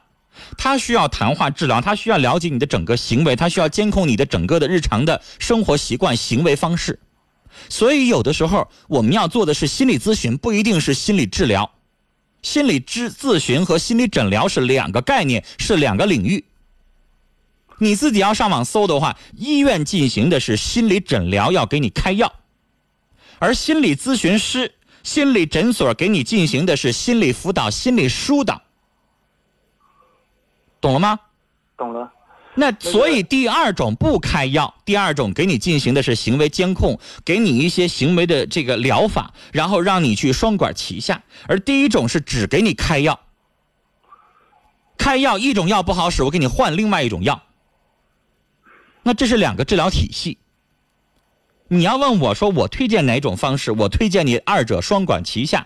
[0.58, 6.98] 他需要谈话治疗，他需要了解你的整个行为，他需要监控你的整个的日常的生活习惯、行为方式。
[7.70, 11.70] 所以有的时候我们要做的是心理咨询，不一定是心理治疗。
[12.42, 16.44] 心理咨咨询和心理诊疗是两个概念，是两个领域。
[17.80, 22.28] 你自己要上网搜的话，医院进行的是心理诊疗，要给你开药；
[23.40, 28.62] 而心理咨询师、心理诊所给你进行的是心理辅导、心理疏导，
[30.80, 31.20] 懂了吗？
[31.78, 32.12] 懂了。
[32.56, 41.24] 那所以第二种不开药，第二种给你进行的是行为监控，给你一些行为的这个疗法，然后让你去双管齐下。
[41.48, 43.20] 而第一种是只给你开药，
[44.98, 47.42] 开药一种药不好使，我给你换另外一种药。
[49.02, 50.38] 那这是两个治疗体系。
[51.70, 55.66] 你要问我说我推荐哪种方式，我推荐你二者双管齐下，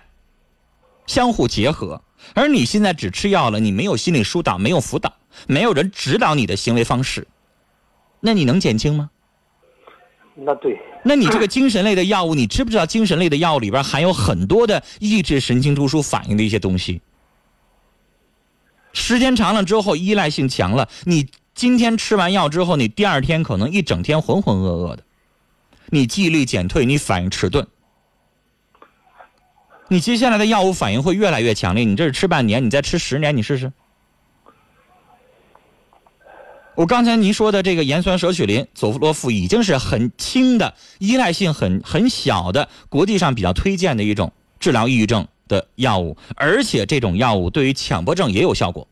[1.06, 2.02] 相互结合。
[2.34, 7.28] 而你现在只吃药了，你没有心理疏导，没有辅导，没有人指导你的行为方式，
[8.20, 9.10] 那你能减轻吗？
[10.36, 10.80] 那对。
[11.04, 17.02] 那你这个精神类的药物，你知不知道精神类的药物里边含有很多的抑制神经中枢反应的一些东西？
[18.94, 25.04] 时间长了之后，依赖性强了，你今天吃完药之后，你第二天可能一整天浑浑噩噩的，
[25.88, 27.66] 你记忆力减退，你反应迟钝，
[29.88, 31.86] 你接下来的药物反应会越来越强烈。
[31.86, 33.72] 你这是吃半年，你再吃十年，你试试。
[36.78, 48.88] 我刚才您说的这个盐酸舍曲林、佐夫洛夫已经是很轻的、依赖性很很小的，国际上比较推荐的一种治疗抑郁症的药物，而且这种药物对于强迫症也有效果。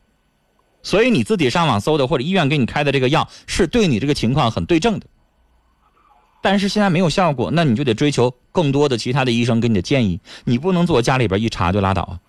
[0.81, 5.05] 所以你自己上网搜的或者医院给你开的这个药是对你这个情况很对症的。
[6.41, 12.19] 但是现在没有效果，那你就得追求更多的其他的医生给你的建议，你不能坐家里边一查就拉倒啊。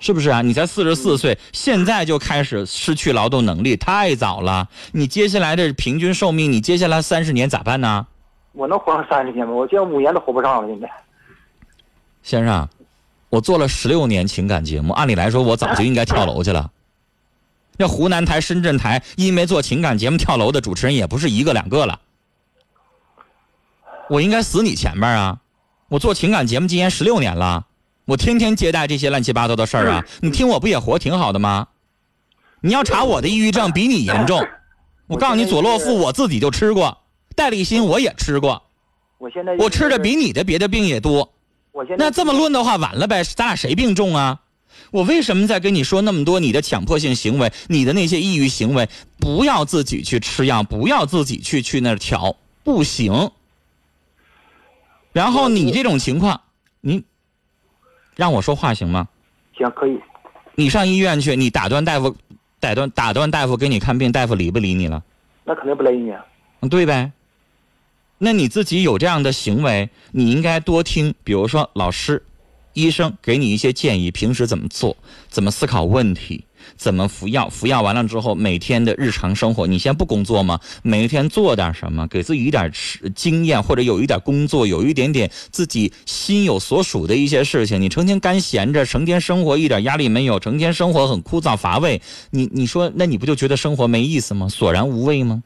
[0.00, 0.42] 是不是啊？
[0.42, 4.68] 你才四十四岁，现在就开始失去劳动能力，太早了。
[4.92, 8.06] 你接下来的平均寿命，你接下来三十年咋办呢？
[8.52, 9.52] 我能活上三十年吗？
[9.52, 10.88] 我现在五年都活不上了，现在。
[12.22, 12.68] 先生，
[13.28, 16.70] 我做了十六年情感节目，按理来说我早就应该跳楼去了。
[17.76, 22.00] 那湖南台、深圳台因为做情感节目跳楼的主持人也不是一个两个了。
[24.08, 25.38] 我应该死你前面啊！
[25.88, 27.66] 我做情感节目今年十六年了。
[28.08, 30.02] 我天天接待这些乱七八糟的事儿啊！
[30.22, 31.68] 你听我不也活挺好的吗？
[32.62, 34.42] 你要查我的抑郁症比你严重，
[35.08, 37.02] 我告诉你，左洛夫我自己就吃过，
[37.36, 38.62] 戴立新我也吃过，
[39.18, 41.34] 我现在我吃的比你的别的病也多。
[41.70, 44.40] 我现在那这么论的话，完了呗，咱俩谁病重啊？
[44.90, 53.32] 我为什么在跟你说那么多你的强迫性行为，你的那些抑郁行为，不要自己去吃药，不要自己去去那儿调，不行。
[55.12, 56.40] 然后你这种情况，
[56.80, 57.04] 你
[58.18, 59.06] 让我说话行吗？
[59.56, 59.96] 行可以，
[60.56, 62.16] 你上医院去，你打断大夫，
[62.58, 65.00] 打断打断大夫给你看病，大夫理不理你了？
[65.44, 66.26] 那肯定不理你啊。
[66.58, 67.12] 嗯，对呗。
[68.18, 72.20] 那你自己有这样的行为，你应该多听，比如说老师、
[72.72, 74.96] 医生给你一些建议，平时怎么做，
[75.28, 76.44] 怎么思考问题，
[76.78, 80.60] 怎么服药，服药完了之后，每天的日常生活，你先不工作吗？
[80.82, 87.82] 每一天做点什么，给自己一点吃经验，或者有一点工作，有一点点自己心有所属的一些事情。
[87.82, 94.48] 你成天干闲着，成天生活一点压力没有，成天生活很枯燥乏味，你你说，那你不就觉得生活没意思吗？
[94.48, 95.42] 索然无味吗？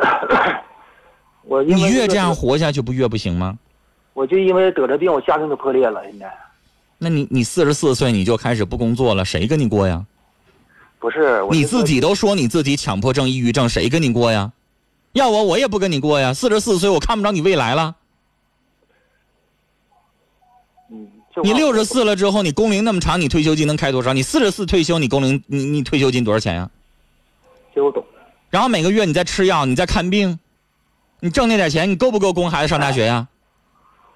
[1.44, 3.58] 我你越这样，活下去，不越不行吗？
[4.12, 6.02] 我就因为得这病，我家庭都破裂了。
[6.04, 6.30] 现在
[6.98, 10.04] 那你你四十四岁你就开始不工作了，谁跟你过呀？
[10.98, 14.52] 不是你自己都说你自己强迫症、抑郁症，谁跟你过呀？
[15.12, 16.34] 要我我也不跟你过呀。
[16.34, 17.96] 四十四岁我看不着你未来了。
[20.90, 21.08] 嗯，
[21.42, 24.12] 你六十四了之后，你工龄那么长，你退休金能开多少？
[24.12, 26.70] 你四十四退休，你工龄你你退休金多少钱呀？
[27.74, 28.04] 这我懂。
[28.50, 30.38] 然后每个月你在吃药，你在看病，
[31.20, 33.28] 你挣那点钱，你够不够供孩子上大学呀？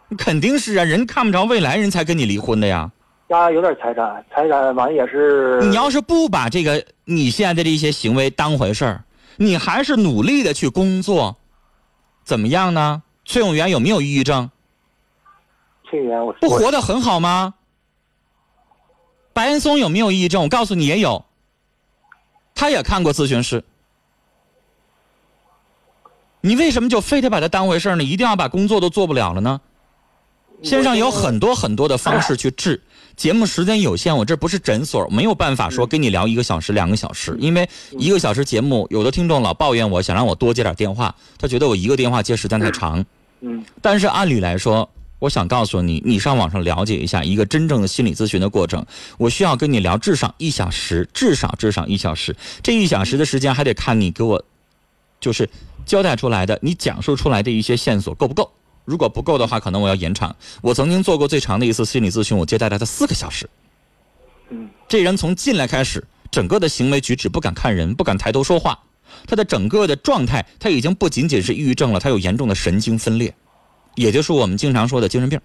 [0.09, 2.90] 你肯定是啊，人看不着未来，人才跟你离婚的呀。
[3.38, 5.61] 家有点财产，财产完也是。
[5.62, 9.05] 你要是不把这个你现在的一些行为当回事儿，
[9.37, 11.37] 你还是努力的去工作，
[12.25, 13.03] 怎么样呢？
[13.25, 14.51] 崔永元有没有抑郁症？
[15.88, 17.55] 崔永元我不活得很好吗？
[19.33, 20.42] 白岩松有没有抑郁症？
[20.42, 21.25] 我告诉你也有，
[22.55, 23.64] 他也看过咨询师。
[26.42, 28.03] 你为什么就非得把他当回事儿呢？
[28.03, 29.61] 一定要把工作都做不了了呢？
[30.62, 32.83] 线上有很多很多的方式去治。
[33.16, 43.05] 节目时间有限，我这不是诊所，没有办法说跟你聊一个小时、两个小时，因为一个小时节目，有的听众老抱怨我，想让我多接点电话，他觉得我一个电话接时间太长。
[43.40, 48.85] 嗯但是按理来说，我想告诉你，你上网上了解一下一个真正的心理咨询的过程。
[49.18, 52.35] 我需要跟你聊至少一小时，至少至少一小时。
[52.62, 54.44] 这一小时的时间还得看你给我，
[55.20, 55.48] 就是
[55.85, 58.51] 交代出来的，你讲述出来的一些线索够不够。
[58.85, 60.35] 如果不够的话，可能我要延长。
[60.61, 63.49] 我曾经做过最长的一次心理咨询，我接待了他四个小时。
[64.51, 68.79] 嗯这人从进来开始，整个的行为举止不敢看人，不敢抬头说话，
[69.27, 73.35] 他的整个的状态，他已经不仅仅是抑郁症了，他有严重的神经分裂，
[73.95, 75.40] 也就是我们经常说的精神病。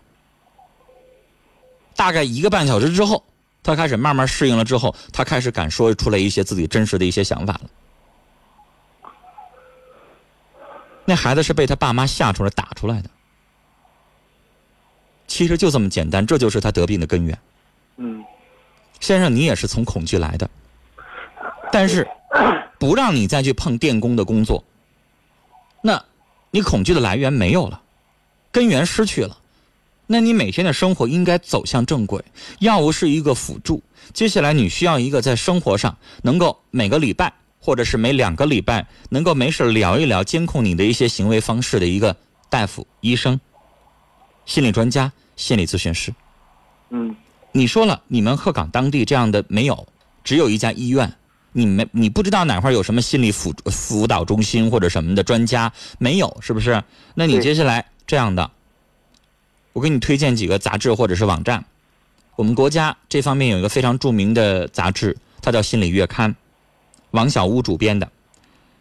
[1.95, 3.23] 大概一个半小时之后，
[3.63, 7.69] 他开始慢慢适应了之后，他开始敢说出来一些自己真实的一些想法了。
[11.06, 13.10] 那孩子是被他爸妈吓出来打出来的，
[15.28, 17.38] 其实就这么简单，这就是他得病的根源。
[17.98, 18.24] 嗯
[19.00, 20.50] 先生，你也是从恐惧来的，
[21.72, 22.08] 但是
[22.80, 24.63] 不让你再去碰电工的工作，
[25.82, 26.04] 那
[26.50, 27.82] 你恐惧的来源没有了，
[28.52, 29.38] 根源失去了，
[30.08, 32.24] 那你每天的生活应该走向正轨。
[32.60, 42.16] 药物是一个辅助，接下来你需要一个在生活上能够每个礼拜或者是每两个礼拜能够没事聊一聊监控你的一些行为方式的一个
[42.50, 43.40] 大夫、医生、
[44.48, 46.12] 心理专家、心理咨询师。
[46.90, 47.16] 嗯
[47.52, 49.88] 你说了，你们鹤岗当地这样的没有，
[50.24, 51.14] 只有一家医院。
[51.54, 56.84] 你没你不知道哪块有什么心理辅辅导中心或者什么的专家没有，是不是？
[57.16, 58.52] 那你接下来这样的，
[59.74, 61.66] 我给你推荐几个杂志或者是网站。
[62.36, 66.32] 我们国家这方面有一个非常著名的杂志，它叫《心理月刊》，
[67.12, 68.08] 王小屋主编的。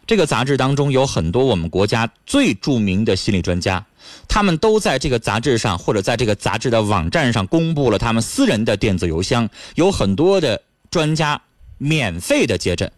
[0.07, 3.85] 这个杂志当中有很多我们国家最著名的心理专家，
[4.27, 11.41] 他们都在这个杂志上或者在这个杂志的网站上公布了他们私人的电子邮箱，有很多的专家
[11.77, 12.89] 免费的接诊，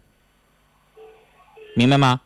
[1.74, 2.20] 明白吗？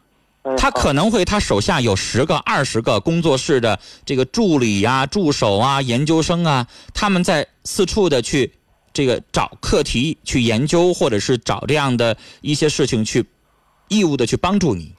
[0.59, 8.53] 他可能会他手下有十个、二十个工作室的这个助理啊、助手啊、研究生啊，他们在四处的去
[8.93, 13.25] 这个找课题去研究，或者是找这样的一些事情去
[13.89, 14.93] 义务的去帮助你。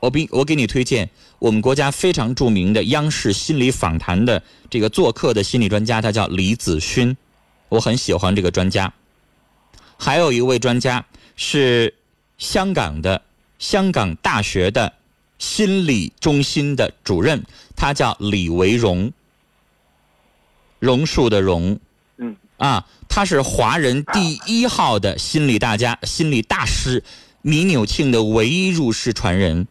[0.00, 7.16] 我比我给你推荐我们国家非常著名的央视心理访谈的这个做客的心理专家，他叫李子勋，
[7.68, 8.92] 我很喜欢这个专家。
[9.96, 11.94] 还有一位专家是
[12.38, 13.22] 香港的
[13.58, 14.92] 香港大学的
[15.38, 19.12] 心理中心的主任，他叫李维荣，
[20.78, 21.78] 榕树的榕，
[22.18, 22.36] 嗯。
[22.58, 27.02] 啊，他是华人第一号的心理大家、心理大师，
[27.42, 29.66] 米纽庆的唯一入室传人，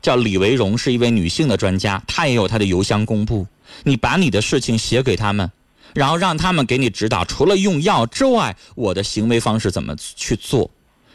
[0.00, 3.46] 叫李维荣，是一位女性的专家，她也有她的邮箱公布。
[3.84, 5.50] 你把你的事情写给他们，
[5.94, 10.70] 然后让他们给你指导，除了用药之外，我的行为方式怎么去做，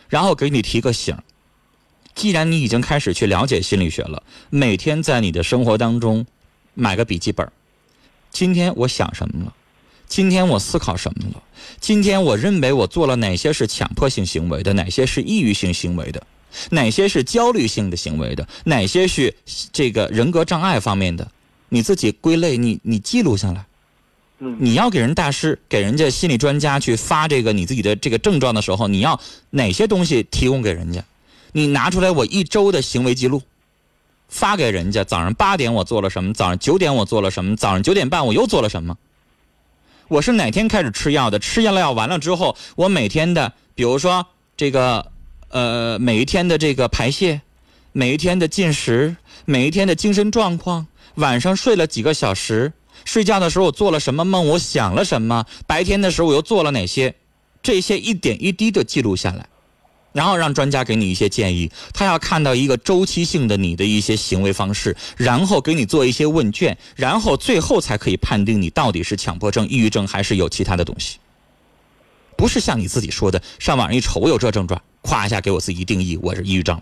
[0.09, 1.15] 然后给你提个醒。
[2.15, 6.25] 既然你已经开始去了解心理学了，每天在你的生活当中
[6.73, 7.47] 买个笔记本。
[8.31, 9.53] 今天我想什么了？
[10.07, 11.43] 今天我思考什么了？
[11.79, 16.25] 今天我认为我做了哪些是强迫性行为的，哪些是抑郁性行为的，
[16.71, 19.33] 哪些是焦虑性的行为的，哪些是
[19.71, 21.29] 这个人格障碍方面的，
[21.69, 23.65] 你自己归类，你你记录下来。
[24.39, 31.03] 嗯你要给人大师、给人家心理专家去发这个你自己的这个症状的时候，你要哪些东西提供给人家？
[31.53, 33.41] 你拿出来我一周的行为记录，
[34.29, 35.03] 发给人家。
[35.03, 36.33] 早上八点我做了什么？
[36.33, 37.55] 早上九点我做了什么？
[37.55, 38.95] 早上九点半我又做了什么？
[40.09, 41.37] 我是哪天开始吃药的？
[41.37, 45.11] 吃药了药完了之后，我每天的，比如说这个，
[45.49, 47.41] 呃，每一天的这个排泄，
[47.91, 52.71] 每一天的进食，每一天的精神状况，晚上睡了几个小时，
[53.03, 57.13] 睡觉的时候我做了什么梦，我想了什么，白天的时候我又做了哪些，
[57.61, 59.45] 这些一点一滴的记录下来，
[60.13, 61.71] 然后让专家给你一些建议。
[61.93, 71.19] 他要看到一个周期性的你的一些行为方式，然后给你做一些问卷，然后最后才可以判定你到底是强迫症、抑郁症还是有其他的东西。
[72.35, 76.79] 不是像你自己说的，上网上一瞅我有这症状，咵一下给我自己定义我是抑郁症。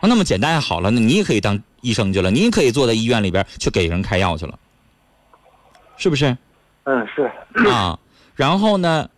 [0.00, 4.58] 啊那么简单好了，那你也可以当医生去了，你也可以坐在医院里边去给人开药去了，
[5.96, 6.36] 是不是？
[6.82, 7.30] 嗯，是。
[7.70, 7.98] 啊，
[8.34, 9.08] 然后呢，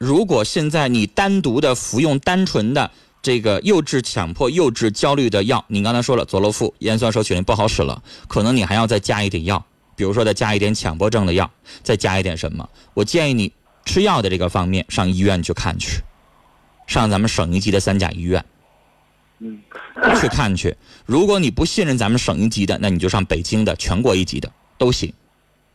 [0.00, 2.90] 如果现在你单独的服用单纯的
[3.20, 9.62] 这个幼稚强迫、幼稚焦虑的药，你刚才说了佐洛夫盐酸舍曲林不好使了，可能你还要再加一点药，
[9.94, 11.50] 比如说再加一点强迫症的药，
[11.82, 12.66] 再加一点什么？
[12.94, 13.52] 我建议你
[13.84, 16.00] 吃药的这个方面上医院去看去，
[16.86, 18.42] 上咱们省一级的三甲医院。
[19.40, 19.60] 嗯，
[20.18, 20.74] 去看去。
[21.04, 25.12] 如果你不信任咱们省一级的，那你就上北京的全国一级的都行。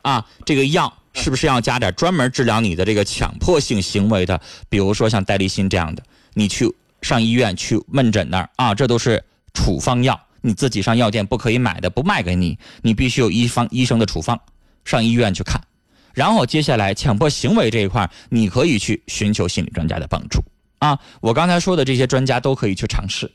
[0.02, 4.40] 啊，这个药是不是要加点专门治疗你的这个强迫性行为的？
[4.70, 6.04] 比如说像戴立新这样的，
[6.34, 14.40] 你去上医院去问诊那儿啊，这都是处方药，你自己上药店不可以买的，不卖给你，你必须有医方医生的处方，
[14.84, 15.60] 上医院去看。
[16.14, 20.44] 然后接下来强迫行为这一块，你可以去寻求心理专家的帮助
[20.80, 21.00] 啊。
[21.22, 23.32] 我刚才说的这些专家都可以去尝试。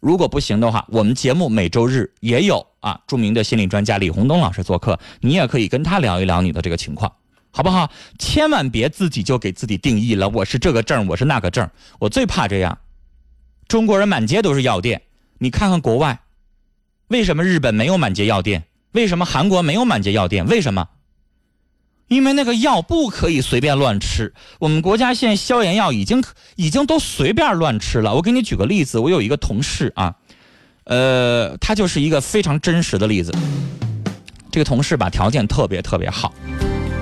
[0.00, 7.12] 如果不行的话，我们节目每周日也有啊，著名的心理专家李洪东老师做客，你也可以跟他聊一聊你的这个情况，
[7.50, 7.90] 好不好？
[8.18, 11.68] 千万别自己就给自己定义了，我是这个证，我是那个证，
[11.98, 12.78] 我最怕这样。
[13.66, 15.02] 中国人满街都是药店，
[15.38, 16.20] 你看看国外，
[17.08, 18.64] 为什么日本没有满街药店？
[18.92, 20.46] 为什么韩国没有满街药店？
[20.46, 20.88] 为什么？
[22.08, 26.24] 因为那个药不可以随便乱吃，我们国家现在消炎药已经
[26.56, 28.14] 已经都随便乱吃了。
[28.14, 30.14] 我给你举个例子，我有一个同事啊，
[30.84, 33.32] 呃，他就是一个非常真实的例子。
[34.50, 36.32] 这个同事吧，条件特别特别好，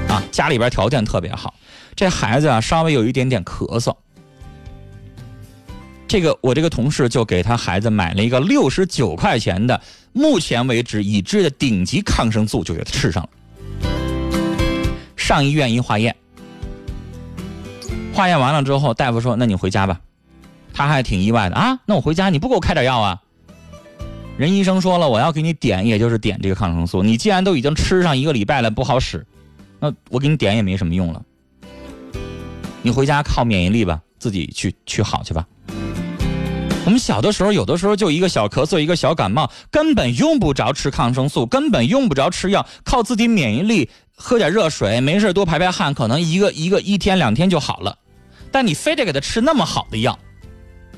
[0.09, 1.55] 啊，家里边条件特别好，
[1.95, 3.95] 这孩子啊稍微有一点点咳嗽，
[6.09, 9.81] 这个我这个同事就给他孩子买了一个六十九块钱的，
[10.13, 13.29] 目前为止已知的顶级抗生素，就给他吃上了。
[15.27, 16.15] 上医院一化验，
[18.15, 20.01] 化验完了之后，大夫说：“那你回家吧。”
[20.73, 23.21] 他还挺意外的啊，那我回家你不给我开点药啊？
[24.39, 27.03] 人医生说了，我要给你点，也就是点这个抗生素。
[27.03, 29.27] 你既然都已经吃上一个礼拜了，不好使，
[29.81, 31.21] 那我给你点也没什么用了。
[32.83, 35.45] 你回家靠免疫力吧，自己去去好去吧。
[36.87, 43.91] 我们小的时候，有的时候就一个小咳嗽，一个小感冒，根本用不着吃抗生素，根本用不着吃药，靠自己免疫力。
[44.15, 47.99] 喝点热水，没事多排排汗，可能一个一个一天两天就好了。
[48.53, 50.17] 但你非得给他吃那么好的药，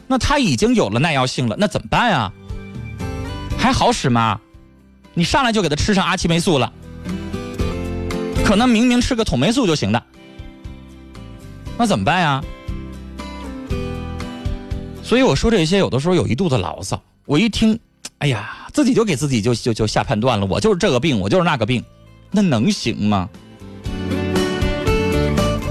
[0.07, 2.30] 那他已经有了耐药性了，那怎么办呀？
[3.59, 4.39] 还好使吗？
[5.14, 6.70] 你上来就给他吃上阿奇霉素了，
[8.45, 10.03] 可能明明吃个统霉素就行的，
[11.78, 12.45] 那怎么办呀？
[15.09, 17.02] 所以我说这些，有的时候有一肚子牢骚。
[17.24, 17.80] 我一听，
[18.18, 21.82] 哎呀，自己就给自己就就就下判断了，我就是这个病，我就是那个病。
[22.30, 23.26] 那能行吗？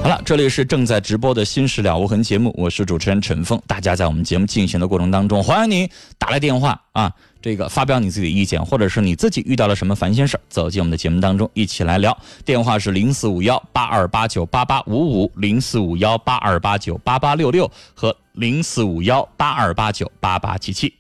[0.02, 3.62] 好了，这里是正在直播的《新事了无痕》节目，我是主持人陈峰。
[3.68, 12.18] 大家在我们节目进行的过程当中，欢迎您打来电话啊，这个发表你自己的意见，或者是你自己遇到了什么烦心事走进我们的节目当中，一起来聊。
[12.44, 20.94] 电话是零四五幺八二八九八八五五，零四五幺八二八九八八六六和零四五幺八二八九八八七七。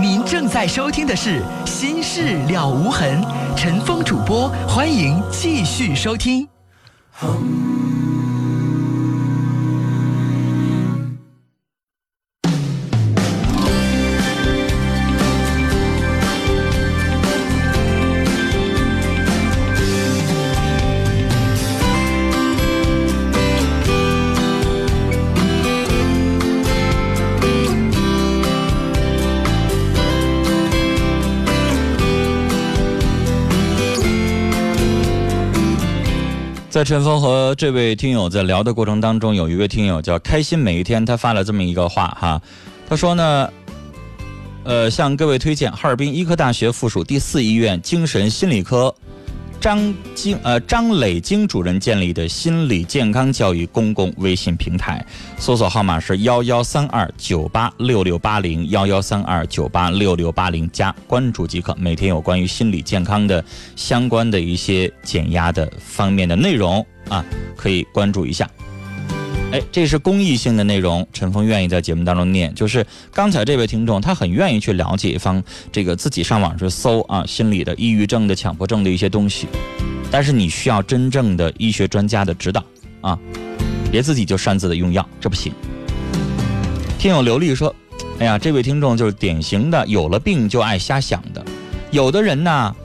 [0.00, 3.20] 您正在收听的是《心事了无痕》，
[3.56, 6.46] 陈峰主播，欢迎继续收听。
[36.78, 42.40] 在陈峰和这位听友在聊的过程当中，有一位听友叫开心每一天，他发了这么一个话哈，
[42.88, 43.52] 他说呢，
[44.62, 48.94] 呃，向各位推荐哈尔滨医科大学附属第四医院精神心理科。
[49.60, 55.04] 张晶呃张磊京主任建立的心理健康教育公共微信平台，
[55.36, 61.74] 搜索号码是幺幺三二九八六六八零幺幺三二九八六六八零，加关注即可。
[61.74, 63.44] 每天有关于心理健康的
[63.74, 67.24] 相关的一些减压的方面的内容啊，
[67.56, 68.48] 可以关注一下。
[69.50, 72.54] 哎，这是公益性的内容，陈峰愿意在节目当中念。
[72.54, 75.42] 就是刚才这位听众，他很愿意去了解一方
[75.72, 79.46] 这个自己上网去搜啊，心理的、抑郁症的、强迫症的一些东西，
[80.10, 82.62] 但是你需要真正的医学专家的指导
[83.00, 83.18] 啊，
[83.90, 85.50] 别自己就擅自的用药，这不行。
[86.98, 87.74] 听友刘丽说
[88.20, 91.42] ：“哎呀，这位听众就是典型的有了病就爱瞎想的，
[91.90, 92.76] 有的人呢，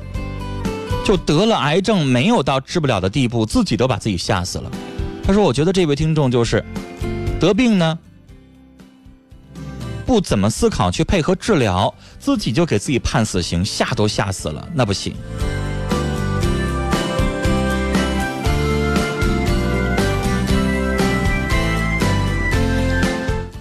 [1.04, 4.72] 就得了癌症，没有到治不了的地步，自己都把自己吓死了。”
[5.26, 6.62] 他说：“我觉得这位听众就是
[7.40, 7.98] 得病呢，
[10.06, 15.16] 不怎么思考去配合治疗，自己就给自己判死刑，吓都吓死了，那不行。”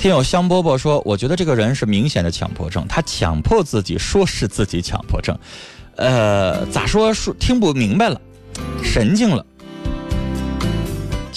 [0.00, 5.38] 听友香饽饽说：“我觉得这个人是明显的强迫症，他强迫自己说是自己强迫症，
[5.94, 8.20] 呃，咋说说听不明白了，
[8.82, 9.46] 神经了。”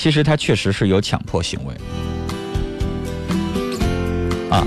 [0.06, 1.74] 其实他确实是有强迫行为，
[4.51, 4.64] 啊，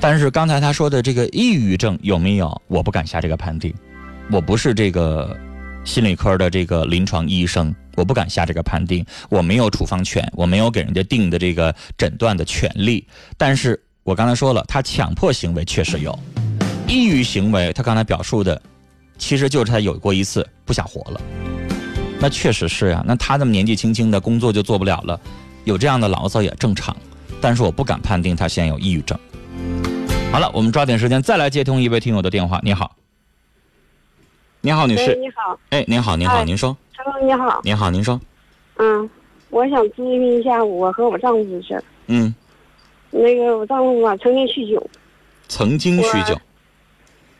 [0.00, 3.70] 但是刚才他说的这个抑郁症有没有，我不敢下这个判定，
[4.32, 5.38] 我不是这个
[5.84, 13.06] 心理科的这个临床医生，我不敢下这个判定，我没有处方权，我没有给人家定的这个诊断的权利。
[13.36, 16.18] 但是我刚才说了，他强迫行为确实有，
[16.88, 18.58] 抑郁行为，他刚才表述的，
[19.18, 21.20] 其实就是他有过一次不想活了。
[22.20, 25.18] 那确实是呀，那他这么年纪轻轻的工作就做不了了，
[25.64, 26.96] 有这样的牢骚也正常，
[27.40, 29.16] 但是我不敢判定他现在有抑郁症。
[30.32, 32.60] 好了，我们抓紧时间再来接通一位听友的电话。
[32.64, 32.90] 你好，
[34.60, 35.14] 你好，女士。
[35.14, 35.58] 你好。
[35.70, 36.76] 哎，您好，您好，哎您说。
[36.96, 37.60] Hello，你好。
[37.62, 38.20] 您好，您说。
[38.78, 39.08] 嗯，
[39.50, 41.84] 我想咨询一下我和我丈夫的事儿。
[42.08, 42.34] 嗯，
[43.10, 44.90] 那个我丈夫吧，曾经酗酒，
[45.48, 46.36] 曾经酗酒。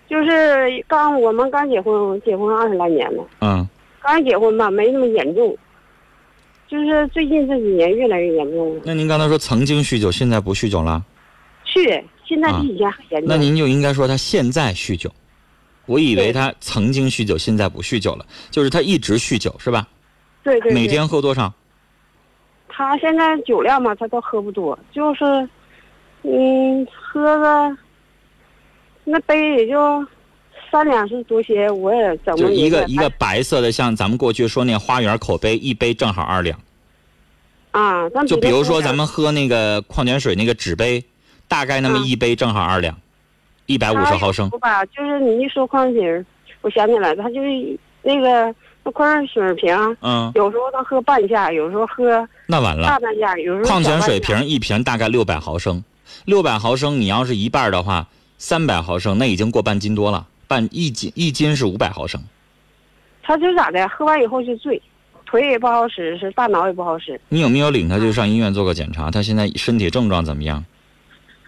[0.09, 3.25] 就是刚我们刚结婚，结婚二十来年了。
[3.41, 3.69] 嗯
[4.01, 5.57] 刚结婚吧，没那么严重，
[6.67, 8.83] 就是最近这几年越来越严重了。
[8.85, 11.05] 那您刚才说曾经酗酒，现在不酗酒了？
[11.65, 13.29] 是，现在比以前还严重。
[13.29, 15.11] 那您就应该说他现在酗酒。
[15.87, 19.89] 我以为他曾经酗酒，现在不酗酒了，就是他一直酗酒是吧？
[20.43, 20.75] 对对对。
[20.75, 21.53] 每天喝多少？
[22.69, 25.25] 他现在酒量嘛，他倒喝不多，就是，
[26.23, 27.77] 嗯，喝个
[29.05, 30.07] 那杯也就
[30.71, 36.59] 三两是多些，我也怎么就一个一个白色的，像咱们过去说那花园口杯，一杯正好二两。
[37.71, 41.05] 啊，咱就比如说咱们们喝那个矿泉水那个纸杯，
[41.47, 42.97] 大概那么嗯一杯正好二两，
[43.67, 44.49] 一百五十毫升。
[44.59, 46.25] 吧，就是你一说矿泉水，
[46.63, 48.53] 我想起来，他就是那个
[48.83, 52.87] 那矿泉水瓶，嗯，有时候他喝半价，有时候喝那完了。
[52.87, 55.85] 大半下，有时候矿泉水瓶一瓶大概六百毫升，
[56.25, 58.09] 六百毫升你要是一半儿的话，
[58.39, 62.21] 三百毫升那已经过半斤多了，半一斤一斤是五百毫升。
[63.23, 64.83] 他就咋的，喝完以后就醉，
[65.27, 67.21] 腿也不好使，是大脑也不好使。
[67.29, 69.11] 你有没有领他去上医院做个检查？
[69.11, 70.65] 他现在身体症状怎么样？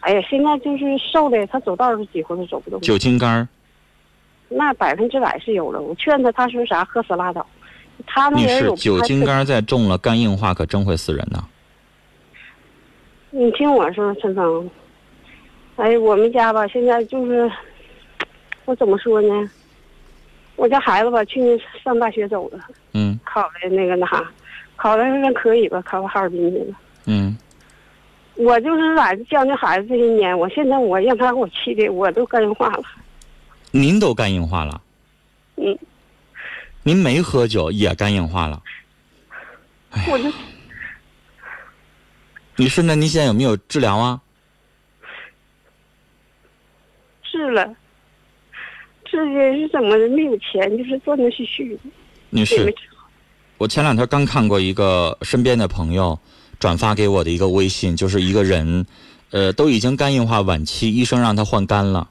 [0.01, 2.81] 哎呀，现在就是瘦的，他走道儿都几乎都走不动。
[2.81, 3.49] 酒精肝儿，
[4.49, 5.81] 那百分之百是有了。
[5.81, 7.47] 我劝他，他说啥喝死拉倒。
[8.07, 11.45] 他那女人酒精肝儿再重了，肝硬化可真会死人呐。
[13.31, 14.71] 你听我说，陈峰，
[15.77, 17.51] 哎，我们家吧，现在就是，
[18.71, 19.51] 我怎么说呢？
[20.55, 24.25] 我家孩子吧，去年上大学走了，嗯考的那个那啥，
[24.77, 26.77] 考的那可以吧，考到哈尔滨去了。
[27.07, 27.37] 嗯，
[28.37, 32.85] 我就是在教那孩子这些年，我现在我让他给我气的，我都肝硬化了。
[33.73, 34.81] 您都肝硬化了，
[35.57, 35.77] 嗯，
[36.85, 38.63] 您没喝酒也肝硬化了。
[40.09, 40.33] 我就
[42.55, 44.21] 女士，那您现在有没有治疗啊？
[47.25, 47.75] 治了，
[49.11, 50.09] 治的是怎么的？
[50.09, 51.81] 没有钱，就是断断续续的，
[52.31, 52.73] 女士。
[53.59, 56.19] 我前两天刚看过一个身边的朋友
[56.59, 58.87] 转发给我的一个微信，就是一个人，
[59.31, 62.09] 呃，都已经肝硬化晚期，医生让他换肝了，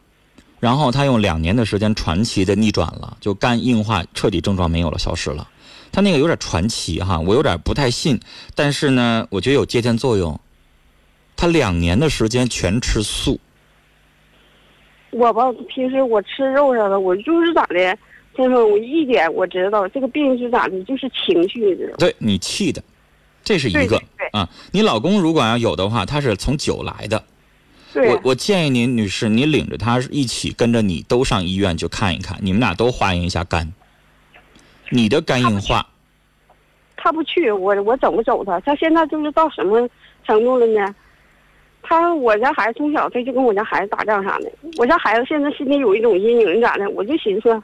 [0.59, 5.47] 然后他用两年的时间传奇的逆转了，就肝硬化彻底症状没有了，消失了。
[5.91, 8.19] 他那个有点传奇哈，我有点不太信，
[8.53, 10.39] 但是呢，我觉得有借鉴作用。
[11.35, 13.39] 他两年的时间全吃素，
[15.11, 17.75] 我吧，平时我吃肉啥的，我就是咋的，
[18.35, 22.81] 先生，我一点我知道这个病是咋的，就是情绪，对你气的，
[23.43, 24.01] 这是一个
[24.31, 24.47] 啊。
[24.71, 27.23] 你老公如果要有的话，他是从酒来的。
[27.91, 33.73] 对我我建议您，女士，你领着他一起跟着你都上医院去看一看，你们俩都化验一下肝。
[34.91, 35.85] 你的肝硬化，
[36.95, 38.59] 他不去，我我怎么走他？
[38.59, 39.89] 他现在就是到什么
[40.23, 40.95] 程度了呢？
[41.81, 46.87] 他我家孩子从小他就跟我家孩子打仗啥的，我家孩子现在心里有一种阴影，咋的？
[46.91, 47.61] 我就寻思，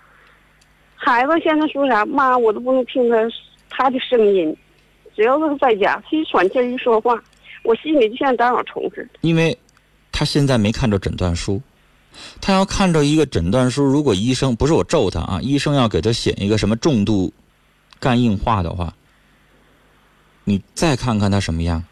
[0.95, 3.18] 孩子现在说啥，妈我都不能听他
[3.70, 4.55] 他的声音，
[5.16, 7.22] 只要是在家，他一喘气一说话，
[7.63, 9.20] 我心里就像长小虫似的。
[9.22, 9.55] 因为
[10.11, 11.61] 他现在没看着诊断书，
[12.41, 17.32] 他要看着一个诊断书，如果医生不是我咒他啊，医生要给他写一个什么重度
[17.99, 18.91] 肝硬化的话，
[20.45, 21.84] 你再看看他什么样。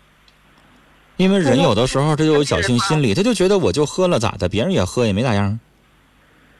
[1.17, 5.59] 因为人有的时候他就有侥幸心理，他就觉得我就喝了咋的，别人也喝也没咋样。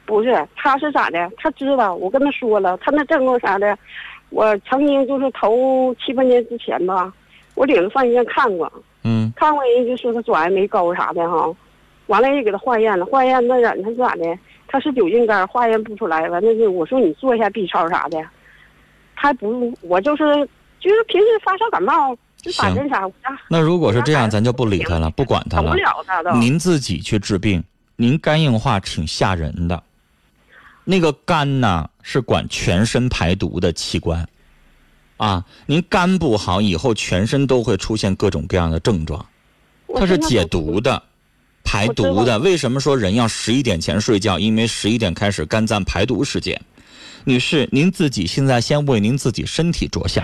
[0.06, 1.30] 不是，他是咋的？
[1.38, 3.76] 他知道，我跟他说了，他那症状啥的，
[4.30, 7.12] 我曾经就是头七八年之前吧，
[7.54, 8.70] 我领他上医院看过，
[9.02, 11.50] 嗯看过人就说他转氨酶高啥的哈，
[12.06, 14.38] 完了也给他化验了，化验那人他是咋的？
[14.68, 18.22] 他是酒精肝，化验不出来，完了就我说你做一下 B 超啥的，
[19.16, 20.24] 他不，我就是
[20.80, 25.82] 就是平时发烧感冒就打针啥，我家那如果是这样，咱就不理他了，不管他了管不。
[25.82, 26.36] 了他都。
[26.36, 27.64] 您自己去治病，
[27.96, 29.82] 您肝硬化挺吓人的。
[30.84, 34.28] 那个肝呐，是管全身排毒的器官，
[35.16, 39.24] 啊，您肝不好，以后全身都会出现各种各样的症状。
[39.94, 41.02] 它是解毒的，
[41.64, 42.38] 排毒的。
[42.38, 44.38] 为什么说人要十一点前睡觉？
[44.38, 46.60] 因为十一点开始肝脏排毒时间。
[47.24, 50.22] 女士，您自己现在先为您自己身体着想。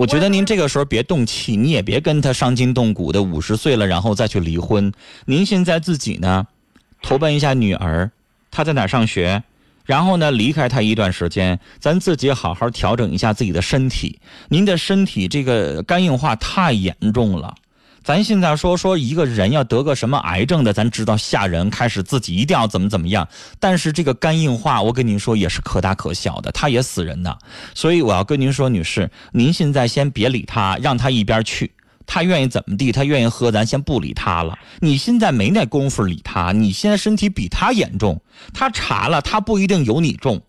[0.00, 4.90] 我觉得您这个时候别动气，你也别跟他伤筋动骨的，五十岁了然后再去离婚。
[5.26, 6.46] 您现在自己呢，
[7.02, 8.10] 投奔一下女儿，
[8.50, 9.42] 她在哪上学？
[9.84, 14.18] 然后呢，离开她一段时间，咱自己好好调整一下自己的身体。
[14.48, 17.54] 您的身体这个肝硬化太严重了。
[18.02, 23.28] 咱现在说说一个人要得个什么癌症的，咱知道吓人，开始自己一定要怎么怎么样。
[23.58, 27.38] 但是这个肝硬化，我跟您说也是可大可小的，它也死人的。
[27.74, 31.70] 所以我要跟您说，女士，您现在先别理他，让他一边去。
[32.06, 34.58] 他愿意怎么地，他愿意喝，咱先不理他了。
[34.80, 38.20] 你现在没那功夫理他，你现在身体比他严重，
[38.52, 40.40] 他查了，他不一定有你重。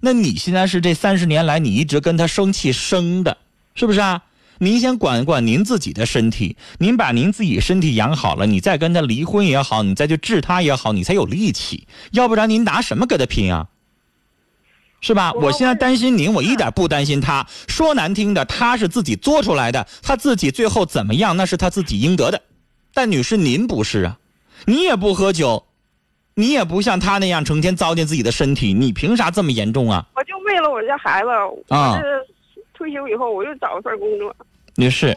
[0.00, 3.38] 那你现在是这三十年来你一直跟他生气生的，
[3.74, 4.24] 是不是啊？
[4.58, 11.86] 您先管管您自己的身体，您把您自己身体养好了，你再跟他离婚也好，你再去治他也好，你才有力气。
[12.12, 13.68] 要不然您拿什么跟他拼啊？
[15.02, 15.32] 是吧？
[15.34, 17.46] 我我现在担心您，我一点不担心他。
[17.68, 22.40] 说难听的，他是自己作出来的，他自己最后怎么样，那是他自己应得的。
[22.94, 24.18] 但女士，您不是啊，
[24.64, 25.66] 你也不喝酒，
[26.34, 30.04] 你也不像他那样成天糟践自己的身体，你凭啥这么严重啊？
[30.16, 31.28] 我就为了我家孩子，
[31.68, 32.26] 啊我是
[32.76, 34.34] 退休以后我又找一份工作，
[34.76, 35.16] 女士。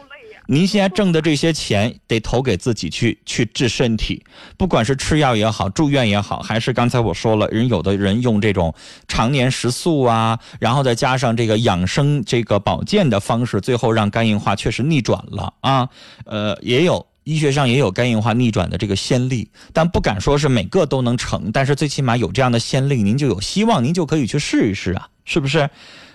[0.52, 4.24] 您现在挣的这些钱得投给自己去去治身体，
[4.58, 8.74] 不管是吃药也好，住院也好，还是刚才我说了，人有的人用这种
[9.08, 15.88] 常年食素啊，然后再加上这个养生这个保健的方式，最后让肝硬化确实逆转了啊。
[16.26, 25.70] 呃，也有医学上也有肝硬化逆转的这个先例，但不敢说是每个都能成，但是最起码有这样的先例，您就有希望，您就可以去试一试啊，是不是？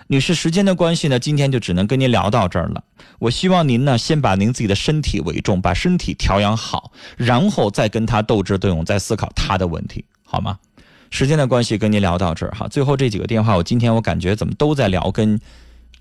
[0.07, 2.83] 女士，时间的关系呢，今天就只能跟您聊到这儿了。
[3.17, 10.59] 我希望您呢，先把您自己的身体为重，把身体调养好，然后再跟他斗智斗勇，再思考他的问题，好吗？
[11.09, 12.67] 时间的关系，跟您聊到这儿哈。
[12.67, 15.39] 最后这几个电话，我今天我感觉怎么都在聊跟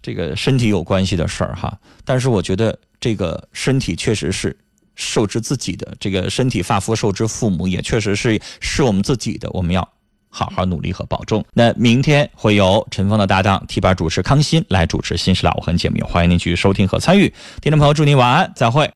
[0.02, 1.78] 这个身体有关系的事儿哈。
[2.04, 4.54] 但是我觉得这个身体确实是
[4.96, 9.88] 受之自己的，这个身体发肤受之父母，也确实是是我们自己的，我们要
[10.34, 11.44] 好好努力和保重。
[11.52, 17.32] 那明天会由陈峰的搭档替班主持康欣来主持《新时代》，我很》节目，欢迎您继续收听和参与。
[17.62, 18.90] 听众朋友，祝您晚安，再会。